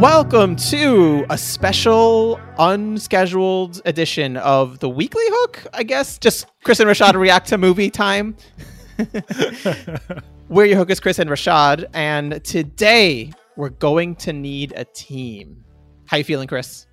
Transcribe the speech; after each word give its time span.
Welcome 0.00 0.56
to 0.56 1.24
a 1.30 1.38
special, 1.38 2.38
unscheduled 2.58 3.80
edition 3.86 4.36
of 4.36 4.78
the 4.80 4.90
Weekly 4.90 5.24
Hook, 5.26 5.66
I 5.72 5.84
guess. 5.84 6.18
Just 6.18 6.46
Chris 6.62 6.80
and 6.80 6.90
Rashaad 6.90 7.14
react 7.14 7.48
to 7.48 7.56
movie 7.56 7.88
time. 7.88 8.36
we're 10.50 10.66
your 10.66 10.76
hookers, 10.76 11.00
Chris 11.00 11.18
and 11.18 11.30
Rashaad, 11.30 11.86
and 11.94 12.44
today 12.44 13.32
we're 13.56 13.70
going 13.70 14.16
to 14.16 14.34
need 14.34 14.74
a 14.76 14.84
team. 14.84 15.64
How 16.04 16.18
you 16.18 16.24
feeling, 16.24 16.46
Chris? 16.46 16.86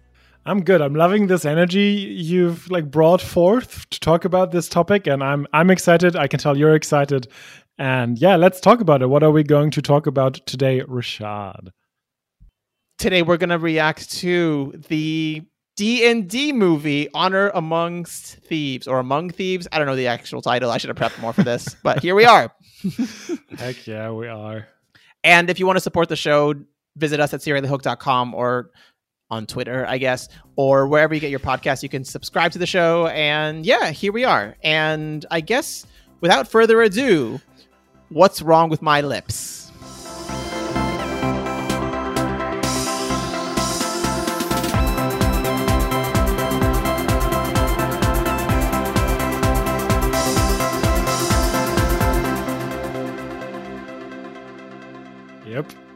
I'm 0.45 0.63
good. 0.63 0.81
I'm 0.81 0.95
loving 0.95 1.27
this 1.27 1.43
energy 1.43 1.89
you've 2.17 2.71
like 2.71 2.89
brought 2.89 3.21
forth 3.21 3.89
to 3.89 3.99
talk 3.99 4.23
about 4.23 4.51
this 4.51 4.69
topic, 4.69 5.07
and 5.07 5.21
I'm 5.21 5.45
I'm 5.51 5.69
excited. 5.69 6.15
I 6.15 6.27
can 6.27 6.39
tell 6.39 6.57
you're 6.57 6.73
excited. 6.73 7.27
And 7.77 8.17
yeah, 8.17 8.37
let's 8.37 8.61
talk 8.61 8.79
about 8.79 9.01
it. 9.01 9.07
What 9.07 9.23
are 9.23 9.31
we 9.31 9.43
going 9.43 9.71
to 9.71 9.81
talk 9.81 10.07
about 10.07 10.35
today, 10.45 10.79
Rashaad? 10.79 11.71
Today 12.97 13.21
we're 13.21 13.37
going 13.37 13.49
to 13.49 13.59
react 13.59 14.11
to 14.19 14.73
the 14.87 15.43
D&D 15.75 16.53
movie 16.53 17.09
Honor 17.13 17.49
Amongst 17.53 18.37
Thieves 18.37 18.87
or 18.87 18.99
Among 18.99 19.29
Thieves. 19.31 19.67
I 19.71 19.77
don't 19.77 19.87
know 19.87 19.95
the 19.95 20.07
actual 20.07 20.41
title. 20.41 20.69
I 20.69 20.77
should 20.77 20.89
have 20.89 20.97
prepped 20.97 21.19
more 21.19 21.33
for 21.33 21.43
this, 21.43 21.75
but 21.83 22.01
here 22.01 22.15
we 22.15 22.25
are. 22.25 22.53
Heck 23.57 23.87
yeah, 23.87 24.11
we 24.11 24.27
are. 24.27 24.67
And 25.23 25.49
if 25.49 25.59
you 25.59 25.65
want 25.65 25.77
to 25.77 25.81
support 25.81 26.09
the 26.09 26.15
show, 26.15 26.53
visit 26.95 27.19
us 27.19 27.33
at 27.33 27.39
seriallyhooked.com 27.39 28.35
or 28.35 28.69
on 29.31 29.47
Twitter, 29.47 29.85
I 29.87 29.97
guess, 29.97 30.29
or 30.55 30.87
wherever 30.87 31.13
you 31.13 31.19
get 31.19 31.31
your 31.31 31.39
podcast. 31.39 31.81
You 31.81 31.89
can 31.89 32.05
subscribe 32.05 32.51
to 32.51 32.59
the 32.59 32.67
show. 32.67 33.07
And 33.07 33.65
yeah, 33.65 33.89
here 33.89 34.11
we 34.11 34.25
are. 34.25 34.55
And 34.63 35.25
I 35.31 35.41
guess 35.41 35.87
without 36.21 36.47
further 36.47 36.81
ado, 36.83 37.41
what's 38.09 38.41
wrong 38.41 38.69
with 38.69 38.81
my 38.81 39.01
lips? 39.01 39.62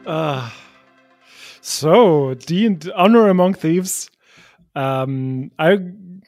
Uh, 0.08 0.48
so, 1.60 2.32
D 2.34 2.78
Honor 2.96 3.28
Among 3.28 3.52
Thieves. 3.52 4.10
Um, 4.74 5.50
I 5.58 5.78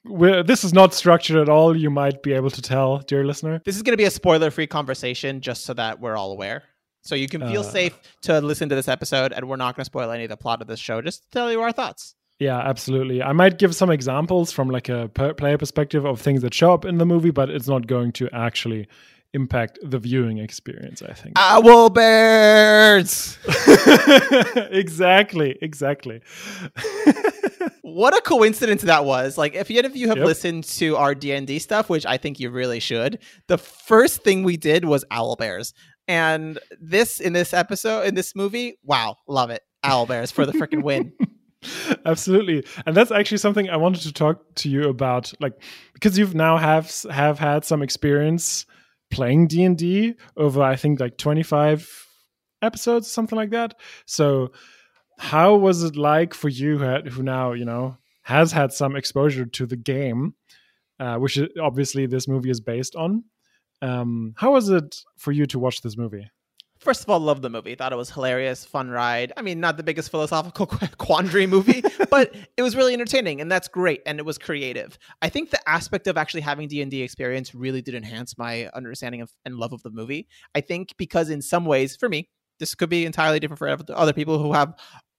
this 0.05 0.65
is 0.65 0.73
not 0.73 0.93
structured 0.93 1.37
at 1.37 1.49
all. 1.49 1.77
You 1.77 1.89
might 1.89 2.23
be 2.23 2.35
able 2.35 2.51
to 2.51 2.63
tell, 2.63 2.99
dear 2.99 3.25
listener. 3.25 3.63
This 3.65 3.77
is 3.77 3.83
going 3.83 3.93
to 3.93 3.97
be 3.97 4.05
a 4.05 4.11
spoiler-free 4.11 4.67
conversation, 4.67 5.41
just 5.41 5.65
so 5.65 5.73
that 5.75 5.99
we're 5.99 6.17
all 6.17 6.33
aware. 6.33 6.65
So 7.03 7.15
you 7.15 7.29
can 7.29 7.41
feel 7.41 7.63
uh, 7.63 7.65
safe 7.65 7.99
to 8.23 8.41
listen 8.43 8.69
to 8.69 8.75
this 8.75 8.89
episode, 8.89 9.33
and 9.33 9.49
we're 9.49 9.57
not 9.57 9.77
going 9.77 9.83
to 9.83 9.87
spoil 9.87 10.11
any 10.11 10.25
of 10.25 10.31
the 10.31 10.37
plot 10.37 10.61
of 10.61 10.69
this 10.69 10.81
show. 10.81 11.01
Just 11.01 11.23
to 11.23 11.31
tell 11.31 11.51
you 11.51 11.63
our 11.63 11.73
thoughts. 11.73 12.15
Yeah, 12.39 12.59
absolutely. 12.59 13.23
I 13.23 13.33
might 13.33 13.59
give 13.59 13.75
some 13.75 13.91
examples 13.91 14.53
from 14.53 14.69
like 14.69 14.91
a 14.91 15.09
player 15.09 15.57
perspective 15.57 16.05
of 16.05 16.21
things 16.21 16.43
that 16.43 16.53
show 16.53 16.75
up 16.75 16.85
in 16.85 16.99
the 16.99 17.07
movie, 17.07 17.31
but 17.31 17.49
it's 17.49 17.69
not 17.69 17.87
going 17.87 18.13
to 18.13 18.29
actually 18.33 18.89
impact 19.33 19.79
the 19.83 19.99
viewing 19.99 20.39
experience 20.39 21.03
i 21.03 21.13
think. 21.13 21.35
Ah, 21.37 21.61
owlbears 21.63 23.39
exactly 24.71 25.57
exactly. 25.61 26.21
What 27.83 28.17
a 28.17 28.21
coincidence 28.21 28.83
that 28.83 29.05
was. 29.05 29.37
Like 29.37 29.55
if 29.55 29.69
any 29.69 29.81
of 29.81 29.97
you 29.97 30.09
have 30.09 30.19
yep. 30.19 30.27
listened 30.27 30.65
to 30.65 30.97
our 30.97 31.15
d&d 31.15 31.59
stuff 31.59 31.89
which 31.91 32.07
i 32.07 32.17
think 32.17 32.39
you 32.39 32.51
really 32.51 32.81
should 32.81 33.19
the 33.49 33.59
first 33.59 34.23
thing 34.23 34.43
we 34.43 34.57
did 34.57 34.85
was 34.85 35.05
owlbears 35.11 35.73
and 36.09 36.59
this 36.81 37.21
in 37.21 37.33
this 37.33 37.53
episode 37.53 38.07
in 38.07 38.15
this 38.15 38.35
movie 38.35 38.79
wow 38.85 39.17
love 39.29 39.51
it. 39.51 39.63
Owlbears 39.85 40.33
for 40.33 40.45
the 40.45 40.53
freaking 40.53 40.83
win. 40.83 41.13
Absolutely. 42.07 42.65
And 42.87 42.97
that's 42.97 43.11
actually 43.11 43.39
something 43.39 43.69
i 43.69 43.77
wanted 43.77 44.03
to 44.03 44.13
talk 44.13 44.43
to 44.57 44.71
you 44.71 44.89
about 44.89 45.33
like 45.41 45.55
because 45.95 46.17
you've 46.19 46.35
now 46.35 46.57
have 46.57 46.91
have 47.11 47.39
had 47.39 47.65
some 47.65 47.83
experience 47.83 48.67
playing 49.11 49.49
D&D 49.49 50.15
over 50.37 50.63
I 50.63 50.77
think 50.77 51.01
like 51.01 51.19
25 51.19 52.07
episodes 52.63 53.11
something 53.11 53.37
like 53.37 53.51
that. 53.51 53.75
So 54.07 54.53
how 55.19 55.55
was 55.55 55.83
it 55.83 55.97
like 55.97 56.35
for 56.35 56.49
you 56.49 56.79
who 56.79 57.23
now, 57.23 57.53
you 57.53 57.65
know, 57.65 57.97
has 58.23 58.53
had 58.53 58.73
some 58.73 58.97
exposure 58.97 59.45
to 59.45 59.67
the 59.67 59.77
game, 59.77 60.35
uh, 60.99 61.17
which 61.17 61.39
obviously 61.61 62.07
this 62.07 62.29
movie 62.29 62.51
is 62.51 62.61
based 62.61 62.95
on. 62.97 63.25
Um, 63.83 64.35
how 64.37 64.53
was 64.53 64.69
it 64.69 65.03
for 65.17 65.33
you 65.33 65.47
to 65.47 65.59
watch 65.59 65.81
this 65.81 65.97
movie? 65.97 66.31
First 66.81 67.03
of 67.03 67.11
all, 67.11 67.21
loved 67.21 67.43
the 67.43 67.51
movie. 67.51 67.75
Thought 67.75 67.93
it 67.93 67.97
was 67.97 68.11
hilarious, 68.11 68.65
fun 68.65 68.91
ride. 68.91 69.33
I 69.37 69.43
mean, 69.43 69.61
not 69.61 69.77
the 69.77 69.83
biggest 69.83 70.11
philosophical 70.11 70.67
quandary 70.99 71.47
movie, 71.47 71.83
but 72.11 72.35
it 72.57 72.63
was 72.63 72.75
really 72.75 72.95
entertaining, 72.95 73.41
and 73.41 73.51
that's 73.51 73.69
great. 73.69 74.03
And 74.07 74.19
it 74.19 74.25
was 74.25 74.39
creative. 74.39 74.99
I 75.23 75.29
think 75.29 75.51
the 75.51 75.69
aspect 75.69 76.07
of 76.07 76.17
actually 76.17 76.41
having 76.41 76.69
D 76.69 76.83
and 76.83 76.91
D 76.91 77.03
experience 77.03 77.55
really 77.55 77.83
did 77.83 77.95
enhance 77.95 78.37
my 78.37 78.69
understanding 78.75 79.21
of 79.21 79.31
and 79.45 79.57
love 79.57 79.73
of 79.73 79.83
the 79.83 79.91
movie. 79.91 80.27
I 80.55 80.61
think 80.61 80.95
because 80.97 81.31
in 81.31 81.43
some 81.43 81.65
ways, 81.65 81.97
for 81.97 82.09
me, 82.09 82.29
this 82.59 82.75
could 82.75 82.91
be 82.91 83.07
entirely 83.07 83.41
different 83.41 83.59
for 83.59 83.93
other 83.95 84.13
people 84.13 84.39
who 84.39 84.53
have 84.53 84.75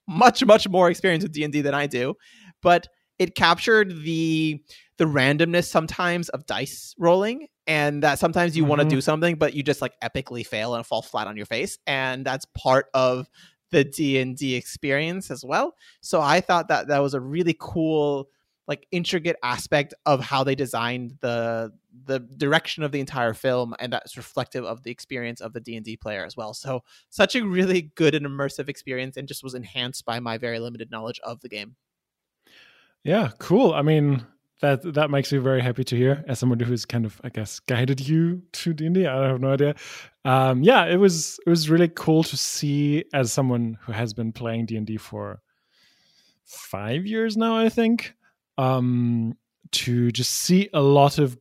much, 0.08 0.44
much 0.46 0.68
more 0.68 0.90
experience 0.90 1.24
with 1.24 1.32
D 1.32 1.44
and 1.44 1.54
D 1.54 1.62
than 1.62 1.74
I 1.74 1.88
do, 1.88 2.16
but 2.62 2.88
it 3.20 3.36
captured 3.36 4.04
the 4.04 4.62
the 5.02 5.08
randomness 5.08 5.66
sometimes 5.66 6.30
of 6.30 6.46
dice 6.46 6.94
rolling 7.00 7.48
and 7.66 8.04
that 8.04 8.20
sometimes 8.20 8.56
you 8.56 8.62
mm-hmm. 8.62 8.70
want 8.70 8.82
to 8.84 8.88
do 8.88 9.02
something 9.02 9.34
but 9.34 9.56
you 9.56 9.64
just 9.64 9.82
like 9.82 9.94
epically 10.04 10.46
fail 10.46 10.76
and 10.76 10.86
fall 10.86 11.02
flat 11.02 11.26
on 11.26 11.36
your 11.36 11.48
face 11.48 11.80
and 11.88 12.24
that's 12.24 12.46
part 12.56 12.86
of 12.94 13.28
the 13.72 13.84
D&D 13.84 14.54
experience 14.54 15.32
as 15.32 15.44
well. 15.44 15.74
So 16.02 16.22
I 16.22 16.40
thought 16.40 16.68
that 16.68 16.90
that 16.90 17.00
was 17.00 17.16
a 17.16 17.20
really 17.20 17.56
cool 17.60 18.30
like 18.68 18.86
intricate 18.92 19.38
aspect 19.42 19.96
of 20.06 20.20
how 20.20 20.44
they 20.44 20.54
designed 20.54 21.18
the 21.20 21.72
the 22.06 22.20
direction 22.20 22.84
of 22.84 22.92
the 22.92 23.00
entire 23.00 23.34
film 23.34 23.74
and 23.80 23.92
that's 23.92 24.16
reflective 24.18 24.66
of 24.66 24.84
the 24.84 24.92
experience 24.92 25.42
of 25.42 25.54
the 25.54 25.60
D&D 25.60 25.98
player 25.98 26.24
as 26.24 26.38
well. 26.38 26.54
So 26.54 26.84
such 27.10 27.36
a 27.36 27.44
really 27.44 27.92
good 27.96 28.14
and 28.14 28.28
immersive 28.28 28.70
experience 28.70 29.18
and 29.18 29.28
just 29.28 29.44
was 29.44 29.56
enhanced 29.56 30.06
by 30.06 30.20
my 30.20 30.38
very 30.38 30.60
limited 30.60 30.92
knowledge 30.92 31.20
of 31.24 31.42
the 31.42 31.50
game. 31.50 31.76
Yeah, 33.04 33.32
cool. 33.40 33.74
I 33.74 33.82
mean, 33.82 34.28
that 34.62 34.94
that 34.94 35.10
makes 35.10 35.32
me 35.32 35.40
very 35.40 35.62
happy 35.62 35.84
to 35.84 35.96
hear 35.96 36.24
as 36.28 36.40
someone 36.40 36.60
who's 36.60 36.86
kind 36.86 37.06
of 37.06 37.20
i 37.24 37.30
guess 37.30 37.60
guided 37.60 38.00
you 38.00 38.42
to 38.52 38.74
d&d 38.74 39.06
i 39.06 39.28
have 39.28 39.42
no 39.42 39.54
idea. 39.54 39.76
Um, 40.24 40.64
yeah 40.64 40.86
it 40.86 40.98
was 40.98 41.40
it 41.46 41.50
was 41.50 41.70
really 41.70 41.90
cool 41.90 42.24
to 42.24 42.38
see 42.38 43.04
as 43.14 43.34
someone 43.34 43.78
who 43.82 43.92
has 43.92 44.14
been 44.14 44.32
playing 44.32 44.68
d&d 44.68 44.98
for 44.98 45.42
five 46.46 47.06
years 47.06 47.38
now 47.38 47.58
i 47.58 47.70
think 47.70 48.14
um, 48.58 49.36
to 49.72 50.12
just 50.12 50.32
see 50.32 50.70
a 50.74 50.82
lot 50.82 51.18
of 51.18 51.38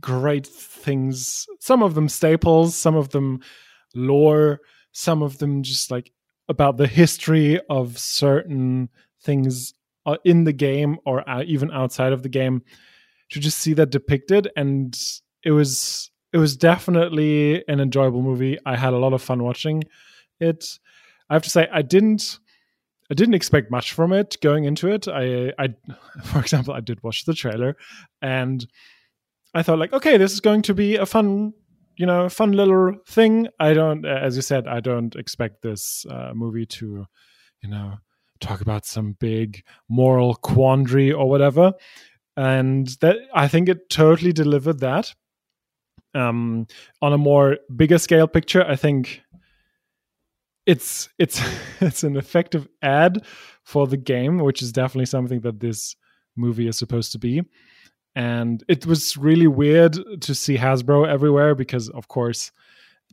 great 0.00 0.46
things. 0.46 1.46
Some 1.60 1.82
of 1.82 1.94
them 1.94 2.08
staples 2.08 2.74
some 2.74 2.96
of 2.96 3.10
them 3.10 3.40
lore 3.94 4.60
some 4.92 5.22
of 5.22 5.38
them 5.38 5.62
just 5.62 5.90
like 5.90 6.10
about 6.48 6.76
the 6.76 6.86
history 6.86 7.60
of 7.68 7.98
certain 7.98 8.88
things 9.22 9.74
in 10.24 10.44
the 10.44 10.52
game 10.52 10.98
or 11.04 11.28
uh, 11.28 11.42
even 11.46 11.70
outside 11.70 12.12
of 12.12 12.22
the 12.22 12.28
game 12.28 12.62
to 13.30 13.40
just 13.40 13.58
see 13.58 13.74
that 13.74 13.90
depicted. 13.90 14.50
And 14.56 14.96
it 15.44 15.50
was 15.52 16.10
it 16.32 16.38
was 16.38 16.56
definitely 16.56 17.66
an 17.68 17.80
enjoyable 17.80 18.22
movie. 18.22 18.58
I 18.66 18.76
had 18.76 18.92
a 18.92 18.98
lot 18.98 19.12
of 19.12 19.22
fun 19.22 19.42
watching 19.42 19.84
it. 20.40 20.78
I 21.30 21.34
have 21.34 21.42
to 21.42 21.50
say 21.50 21.68
i 21.72 21.82
didn't 21.82 22.38
i 23.10 23.14
didn't 23.14 23.34
expect 23.34 23.70
much 23.70 23.92
from 23.92 24.12
it 24.12 24.36
going 24.42 24.64
into 24.64 24.88
it. 24.88 25.08
I 25.08 25.52
i 25.58 25.74
for 26.24 26.40
example 26.40 26.74
i 26.74 26.80
did 26.80 27.02
watch 27.02 27.24
the 27.24 27.34
trailer 27.34 27.76
and 28.22 28.66
i 29.54 29.62
thought 29.62 29.78
like 29.78 29.92
okay 29.92 30.16
this 30.16 30.32
is 30.32 30.40
going 30.40 30.62
to 30.62 30.74
be 30.74 30.96
a 30.96 31.06
fun 31.06 31.52
you 31.96 32.06
know 32.06 32.28
fun 32.28 32.52
little 32.52 32.94
thing. 33.08 33.48
I 33.58 33.72
don't 33.72 34.04
as 34.04 34.36
you 34.36 34.42
said 34.42 34.68
i 34.68 34.80
don't 34.80 35.16
expect 35.16 35.62
this 35.62 36.04
uh, 36.10 36.32
movie 36.34 36.66
to 36.66 37.06
you 37.62 37.70
know 37.70 37.94
talk 38.40 38.60
about 38.60 38.86
some 38.86 39.12
big 39.12 39.64
moral 39.88 40.34
quandary 40.36 41.12
or 41.12 41.28
whatever. 41.28 41.72
And 42.36 42.88
that 43.00 43.16
I 43.34 43.48
think 43.48 43.68
it 43.68 43.88
totally 43.88 44.32
delivered 44.32 44.80
that. 44.80 45.14
Um, 46.14 46.66
on 47.02 47.12
a 47.12 47.18
more 47.18 47.58
bigger 47.74 47.98
scale 47.98 48.26
picture, 48.26 48.64
I 48.64 48.76
think 48.76 49.22
it's 50.66 51.08
it's 51.18 51.40
it's 51.80 52.02
an 52.02 52.16
effective 52.16 52.68
ad 52.82 53.24
for 53.64 53.86
the 53.86 53.96
game, 53.96 54.38
which 54.38 54.62
is 54.62 54.72
definitely 54.72 55.06
something 55.06 55.40
that 55.40 55.60
this 55.60 55.96
movie 56.36 56.68
is 56.68 56.78
supposed 56.78 57.12
to 57.12 57.18
be. 57.18 57.42
And 58.14 58.64
it 58.66 58.86
was 58.86 59.16
really 59.16 59.46
weird 59.46 59.98
to 60.22 60.34
see 60.34 60.56
Hasbro 60.56 61.06
everywhere 61.06 61.54
because, 61.54 61.90
of 61.90 62.08
course, 62.08 62.50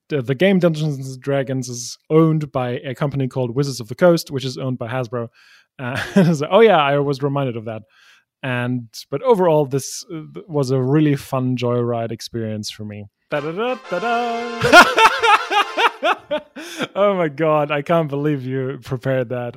the, 0.10 0.22
the 0.22 0.36
game 0.36 0.60
Dungeons 0.60 1.08
and 1.08 1.22
Dragons 1.22 1.70
is 1.70 1.98
owned 2.10 2.52
by 2.52 2.80
a 2.80 2.96
company 2.96 3.28
called 3.28 3.56
Wizards 3.56 3.80
of 3.80 3.88
the 3.88 3.96
Coast, 3.96 4.32
which 4.32 4.46
is 4.46 4.58
owned 4.58 4.78
by 4.78 4.88
Hasbro. 4.88 5.30
Uh, 5.80 5.96
so, 6.34 6.48
oh 6.50 6.60
yeah, 6.60 6.78
I 6.78 7.00
was 7.00 7.22
reminded 7.22 7.58
of 7.58 7.66
that. 7.66 7.84
And 8.42 8.90
but 9.10 9.22
overall, 9.22 9.66
this 9.66 10.06
uh, 10.14 10.24
was 10.48 10.72
a 10.72 10.82
really 10.82 11.16
fun 11.16 11.56
joyride 11.56 12.12
experience 12.12 12.70
for 12.70 12.84
me. 12.84 13.06
oh 16.96 17.16
my 17.16 17.30
god, 17.30 17.72
I 17.72 17.82
can't 17.82 18.10
believe 18.10 18.46
you 18.46 18.80
prepared 18.84 19.30
that. 19.30 19.56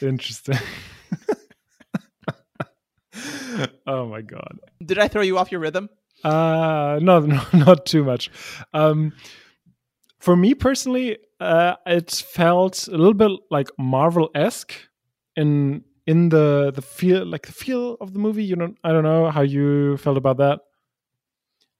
Interesting. 0.00 0.58
oh 3.86 4.06
my 4.06 4.22
god. 4.22 4.58
Did 4.84 4.98
I 4.98 5.08
throw 5.08 5.22
you 5.22 5.38
off 5.38 5.50
your 5.50 5.60
rhythm? 5.60 5.88
Uh 6.24 6.98
no, 7.02 7.20
no 7.20 7.42
not 7.52 7.86
too 7.86 8.04
much. 8.04 8.30
Um 8.72 9.12
for 10.18 10.36
me 10.36 10.54
personally, 10.54 11.18
uh 11.40 11.76
it 11.86 12.10
felt 12.10 12.88
a 12.88 12.96
little 12.96 13.14
bit 13.14 13.30
like 13.50 13.68
Marvel-esque 13.78 14.74
in 15.36 15.84
in 16.06 16.28
the 16.28 16.72
the 16.74 16.82
feel 16.82 17.26
like 17.26 17.46
the 17.46 17.52
feel 17.52 17.96
of 18.00 18.12
the 18.12 18.18
movie. 18.18 18.44
You 18.44 18.56
know, 18.56 18.74
I 18.84 18.92
don't 18.92 19.04
know 19.04 19.30
how 19.30 19.42
you 19.42 19.96
felt 19.98 20.16
about 20.16 20.38
that. 20.38 20.60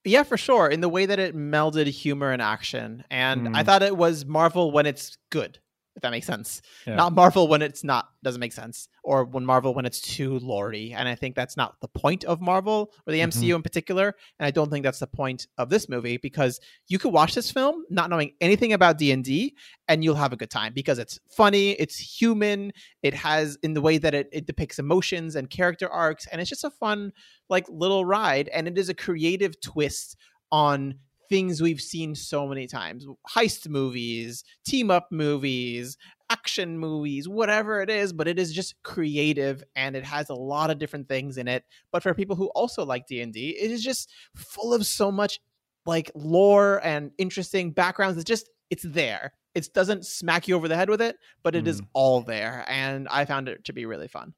Yeah, 0.03 0.23
for 0.23 0.37
sure. 0.37 0.69
In 0.69 0.79
the 0.79 0.89
way 0.89 1.05
that 1.05 1.19
it 1.19 1.35
melded 1.35 1.87
humor 1.87 2.31
and 2.31 2.41
action. 2.41 3.03
And 3.11 3.47
mm. 3.47 3.55
I 3.55 3.63
thought 3.63 3.83
it 3.83 3.97
was 3.97 4.25
Marvel 4.25 4.71
when 4.71 4.85
it's 4.85 5.17
good 5.31 5.59
if 5.97 6.03
that 6.03 6.11
makes 6.11 6.27
sense. 6.27 6.61
Yeah. 6.85 6.95
Not 6.95 7.13
Marvel 7.13 7.47
when 7.47 7.63
it's 7.63 7.83
not 7.83 8.09
doesn't 8.23 8.39
make 8.39 8.53
sense, 8.53 8.87
or 9.03 9.25
when 9.25 9.43
Marvel 9.43 9.73
when 9.73 9.85
it's 9.85 9.99
too 9.99 10.37
lordy. 10.39 10.93
And 10.93 11.09
I 11.09 11.15
think 11.15 11.35
that's 11.35 11.57
not 11.57 11.81
the 11.81 11.87
point 11.87 12.23
of 12.23 12.39
Marvel 12.39 12.91
or 13.05 13.13
the 13.13 13.19
MCU 13.19 13.41
mm-hmm. 13.41 13.55
in 13.55 13.63
particular. 13.63 14.13
And 14.39 14.45
I 14.45 14.51
don't 14.51 14.69
think 14.69 14.83
that's 14.83 14.99
the 14.99 15.07
point 15.07 15.47
of 15.57 15.69
this 15.69 15.89
movie 15.89 16.17
because 16.17 16.59
you 16.87 16.99
could 16.99 17.11
watch 17.11 17.33
this 17.33 17.49
film 17.49 17.83
not 17.89 18.11
knowing 18.11 18.33
anything 18.39 18.73
about 18.73 18.99
D 18.99 19.11
and 19.11 19.23
D, 19.23 19.55
and 19.87 20.03
you'll 20.03 20.15
have 20.15 20.33
a 20.33 20.37
good 20.37 20.51
time 20.51 20.71
because 20.73 20.99
it's 20.99 21.19
funny, 21.29 21.71
it's 21.71 21.97
human, 21.97 22.71
it 23.01 23.15
has 23.15 23.57
in 23.63 23.73
the 23.73 23.81
way 23.81 23.97
that 23.97 24.13
it, 24.13 24.29
it 24.31 24.45
depicts 24.45 24.77
emotions 24.77 25.35
and 25.35 25.49
character 25.49 25.89
arcs, 25.89 26.27
and 26.31 26.39
it's 26.39 26.49
just 26.49 26.63
a 26.63 26.69
fun 26.69 27.11
like 27.49 27.65
little 27.69 28.05
ride, 28.05 28.49
and 28.49 28.67
it 28.67 28.77
is 28.77 28.89
a 28.89 28.93
creative 28.93 29.59
twist 29.59 30.15
on 30.51 30.99
things 31.29 31.61
we've 31.61 31.81
seen 31.81 32.15
so 32.15 32.47
many 32.47 32.67
times 32.67 33.05
heist 33.29 33.67
movies 33.67 34.43
team 34.65 34.89
up 34.91 35.07
movies 35.11 35.97
action 36.29 36.77
movies 36.77 37.27
whatever 37.27 37.81
it 37.81 37.89
is 37.89 38.11
but 38.11 38.27
it 38.27 38.37
is 38.37 38.53
just 38.53 38.75
creative 38.83 39.63
and 39.75 39.95
it 39.95 40.03
has 40.03 40.29
a 40.29 40.35
lot 40.35 40.69
of 40.69 40.77
different 40.77 41.07
things 41.07 41.37
in 41.37 41.47
it 41.47 41.63
but 41.91 42.03
for 42.03 42.13
people 42.13 42.35
who 42.35 42.47
also 42.47 42.85
like 42.85 43.07
d&d 43.07 43.49
it 43.49 43.71
is 43.71 43.83
just 43.83 44.11
full 44.35 44.73
of 44.73 44.85
so 44.85 45.11
much 45.11 45.39
like 45.85 46.11
lore 46.15 46.81
and 46.83 47.11
interesting 47.17 47.71
backgrounds 47.71 48.17
it's 48.17 48.27
just 48.27 48.49
it's 48.69 48.83
there 48.83 49.31
it 49.55 49.69
doesn't 49.73 50.05
smack 50.05 50.47
you 50.47 50.55
over 50.55 50.67
the 50.67 50.75
head 50.75 50.89
with 50.89 51.01
it 51.01 51.17
but 51.43 51.55
it 51.55 51.63
mm. 51.63 51.67
is 51.67 51.81
all 51.93 52.21
there 52.21 52.65
and 52.67 53.07
i 53.09 53.23
found 53.23 53.47
it 53.47 53.63
to 53.63 53.73
be 53.73 53.85
really 53.85 54.07
fun 54.07 54.33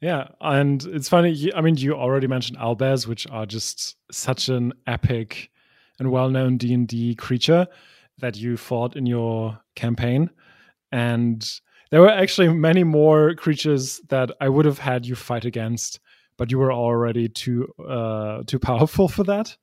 yeah, 0.00 0.28
and 0.40 0.82
it's 0.86 1.10
funny. 1.10 1.52
I 1.54 1.60
mean, 1.60 1.76
you 1.76 1.94
already 1.94 2.26
mentioned 2.26 2.58
owlbears, 2.58 3.06
which 3.06 3.26
are 3.30 3.44
just 3.44 3.96
such 4.10 4.48
an 4.48 4.72
epic 4.86 5.50
and 6.00 6.10
well-known 6.10 6.56
D&D 6.56 7.14
creature 7.14 7.68
that 8.18 8.36
you 8.36 8.56
fought 8.56 8.96
in 8.96 9.06
your 9.06 9.60
campaign 9.76 10.30
and 10.90 11.60
there 11.90 12.00
were 12.00 12.08
actually 12.08 12.48
many 12.48 12.82
more 12.82 13.34
creatures 13.34 14.00
that 14.08 14.30
I 14.40 14.48
would 14.48 14.64
have 14.64 14.78
had 14.78 15.06
you 15.06 15.14
fight 15.14 15.44
against 15.44 16.00
but 16.36 16.50
you 16.50 16.58
were 16.58 16.72
already 16.72 17.28
too 17.28 17.68
uh, 17.86 18.42
too 18.46 18.58
powerful 18.58 19.06
for 19.08 19.24
that 19.24 19.56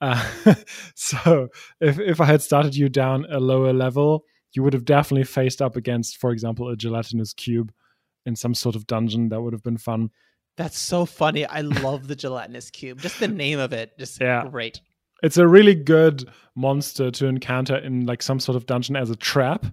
uh, 0.00 0.22
so 0.94 1.48
if 1.80 1.98
if 1.98 2.20
I 2.20 2.26
had 2.26 2.42
started 2.42 2.76
you 2.76 2.88
down 2.88 3.24
a 3.30 3.40
lower 3.40 3.72
level 3.72 4.24
you 4.52 4.62
would 4.62 4.74
have 4.74 4.84
definitely 4.84 5.24
faced 5.24 5.62
up 5.62 5.76
against 5.76 6.18
for 6.18 6.32
example 6.32 6.68
a 6.68 6.76
gelatinous 6.76 7.32
cube 7.32 7.72
in 8.26 8.34
some 8.36 8.54
sort 8.54 8.74
of 8.74 8.86
dungeon 8.86 9.28
that 9.28 9.40
would 9.40 9.52
have 9.52 9.62
been 9.62 9.78
fun 9.78 10.10
that's 10.56 10.78
so 10.78 11.04
funny. 11.04 11.44
I 11.44 11.60
love 11.60 12.08
the 12.08 12.16
gelatinous 12.16 12.70
cube. 12.70 13.00
Just 13.00 13.20
the 13.20 13.28
name 13.28 13.58
of 13.58 13.74
it, 13.74 13.98
just 13.98 14.20
yeah. 14.20 14.46
great 14.48 14.80
it's 15.22 15.38
a 15.38 15.48
really 15.48 15.74
good 15.74 16.28
monster 16.54 17.10
to 17.10 17.26
encounter 17.26 17.76
in 17.76 18.06
like 18.06 18.22
some 18.22 18.40
sort 18.40 18.56
of 18.56 18.66
dungeon 18.66 18.96
as 18.96 19.10
a 19.10 19.16
trap 19.16 19.66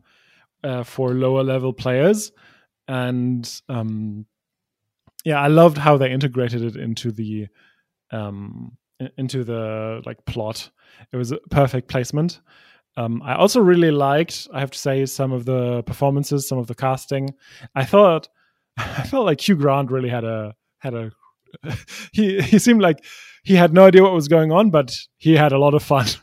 uh, 0.64 0.84
for 0.84 1.14
lower 1.14 1.44
level 1.44 1.74
players. 1.74 2.32
And 2.88 3.50
um 3.70 4.26
yeah 5.24 5.40
i 5.40 5.48
loved 5.48 5.78
how 5.78 5.96
they 5.96 6.12
integrated 6.12 6.62
it 6.62 6.76
into 6.76 7.12
the 7.12 7.48
um 8.12 8.78
into 9.18 9.44
the 9.44 10.02
like 10.06 10.24
plot. 10.26 10.70
It 11.12 11.18
was 11.18 11.32
a 11.32 11.40
perfect 11.50 11.88
placement. 11.88 12.42
Um 12.98 13.22
i 13.24 13.36
also 13.36 13.62
really 13.62 13.92
liked 13.92 14.48
i 14.54 14.60
have 14.60 14.72
to 14.72 14.78
say 14.78 15.06
some 15.06 15.32
of 15.32 15.46
the 15.46 15.84
performances 15.84 16.48
some 16.48 16.58
of 16.58 16.68
the 16.68 16.76
casting. 16.76 17.34
I 17.74 17.86
thought 17.86 18.28
i 18.78 19.04
felt 19.04 19.26
like 19.26 19.40
hugh 19.40 19.56
grant 19.56 19.92
really 19.92 20.10
had 20.10 20.26
a 20.26 20.56
had 20.80 20.94
a 20.94 21.12
he 22.12 22.42
he 22.42 22.60
seemed 22.60 22.82
like 22.82 23.04
he 23.44 23.56
had 23.56 23.74
no 23.74 23.86
idea 23.86 24.02
what 24.02 24.14
was 24.14 24.28
going 24.28 24.52
on, 24.52 24.70
but 24.70 24.96
he 25.18 25.36
had 25.36 25.52
a 25.52 25.60
lot 25.60 25.74
of 25.74 25.84
fun. 25.84 26.08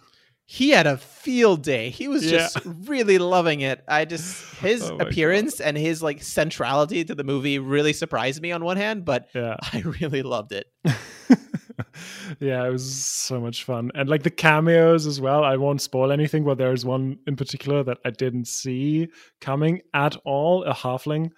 He 0.52 0.70
had 0.70 0.88
a 0.88 0.96
field 0.96 1.62
day. 1.62 1.90
He 1.90 2.08
was 2.08 2.28
just 2.28 2.58
really 2.64 3.18
loving 3.18 3.60
it. 3.60 3.84
I 3.86 4.04
just 4.04 4.42
his 4.56 4.82
oh 4.82 4.96
appearance 4.96 5.58
God. 5.58 5.68
and 5.68 5.78
his 5.78 6.02
like 6.02 6.24
centrality 6.24 7.04
to 7.04 7.14
the 7.14 7.22
movie 7.22 7.60
really 7.60 7.92
surprised 7.92 8.42
me 8.42 8.50
on 8.50 8.64
one 8.64 8.76
hand, 8.76 9.04
but 9.04 9.28
yeah. 9.32 9.58
I 9.72 9.82
really 10.00 10.22
loved 10.22 10.50
it. 10.50 10.66
yeah, 12.40 12.66
it 12.66 12.70
was 12.72 12.92
so 12.92 13.40
much 13.40 13.62
fun. 13.62 13.92
And 13.94 14.08
like 14.08 14.24
the 14.24 14.30
cameos 14.30 15.06
as 15.06 15.20
well. 15.20 15.44
I 15.44 15.56
won't 15.56 15.82
spoil 15.82 16.10
anything, 16.10 16.42
but 16.42 16.58
there's 16.58 16.84
one 16.84 17.18
in 17.28 17.36
particular 17.36 17.84
that 17.84 17.98
I 18.04 18.10
didn't 18.10 18.48
see 18.48 19.06
coming 19.40 19.82
at 19.94 20.16
all, 20.24 20.64
a 20.64 20.74
halfling, 20.74 21.30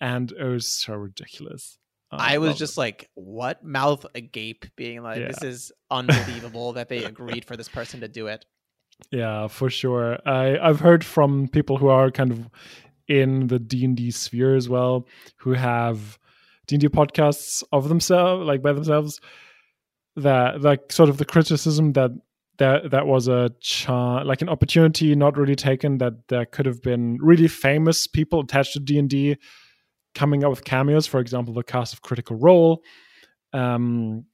and 0.00 0.32
it 0.32 0.42
was 0.42 0.66
so 0.66 0.94
ridiculous. 0.94 1.78
Uh, 2.10 2.16
I 2.18 2.38
was 2.38 2.56
just 2.56 2.78
like, 2.78 3.10
what? 3.14 3.62
Mouth 3.64 4.06
agape, 4.14 4.64
being 4.76 5.02
like, 5.02 5.20
yeah. 5.20 5.28
this 5.28 5.42
is 5.42 5.72
unbelievable 5.90 6.72
that 6.74 6.88
they 6.88 7.04
agreed 7.04 7.44
for 7.44 7.56
this 7.56 7.68
person 7.68 8.00
to 8.00 8.08
do 8.08 8.28
it. 8.28 8.44
Yeah, 9.10 9.48
for 9.48 9.70
sure. 9.70 10.18
I, 10.26 10.58
I've 10.58 10.80
heard 10.80 11.04
from 11.04 11.48
people 11.48 11.76
who 11.76 11.88
are 11.88 12.10
kind 12.10 12.32
of 12.32 12.48
in 13.06 13.46
the 13.46 13.58
D&D 13.58 14.10
sphere 14.10 14.54
as 14.54 14.68
well, 14.68 15.06
who 15.36 15.52
have 15.52 16.18
D&D 16.66 16.88
podcasts 16.88 17.62
of 17.72 17.88
themselves, 17.88 18.46
like 18.46 18.62
by 18.62 18.72
themselves, 18.72 19.20
that 20.16 20.60
like 20.60 20.92
sort 20.92 21.08
of 21.08 21.18
the 21.18 21.24
criticism 21.24 21.92
that 21.92 22.10
that 22.58 22.90
that 22.90 23.06
was 23.06 23.28
a 23.28 23.50
cha- 23.60 24.22
like 24.22 24.42
an 24.42 24.48
opportunity 24.48 25.14
not 25.14 25.36
really 25.36 25.54
taken 25.54 25.98
that 25.98 26.12
there 26.28 26.44
could 26.44 26.66
have 26.66 26.82
been 26.82 27.16
really 27.20 27.46
famous 27.46 28.06
people 28.08 28.40
attached 28.40 28.72
to 28.72 28.80
D&D 28.80 29.36
coming 30.14 30.44
up 30.44 30.50
with 30.50 30.64
cameos, 30.64 31.06
for 31.06 31.20
example, 31.20 31.54
the 31.54 31.62
cast 31.62 31.92
of 31.92 32.02
Critical 32.02 32.36
Role, 32.36 32.82
um, 33.52 34.24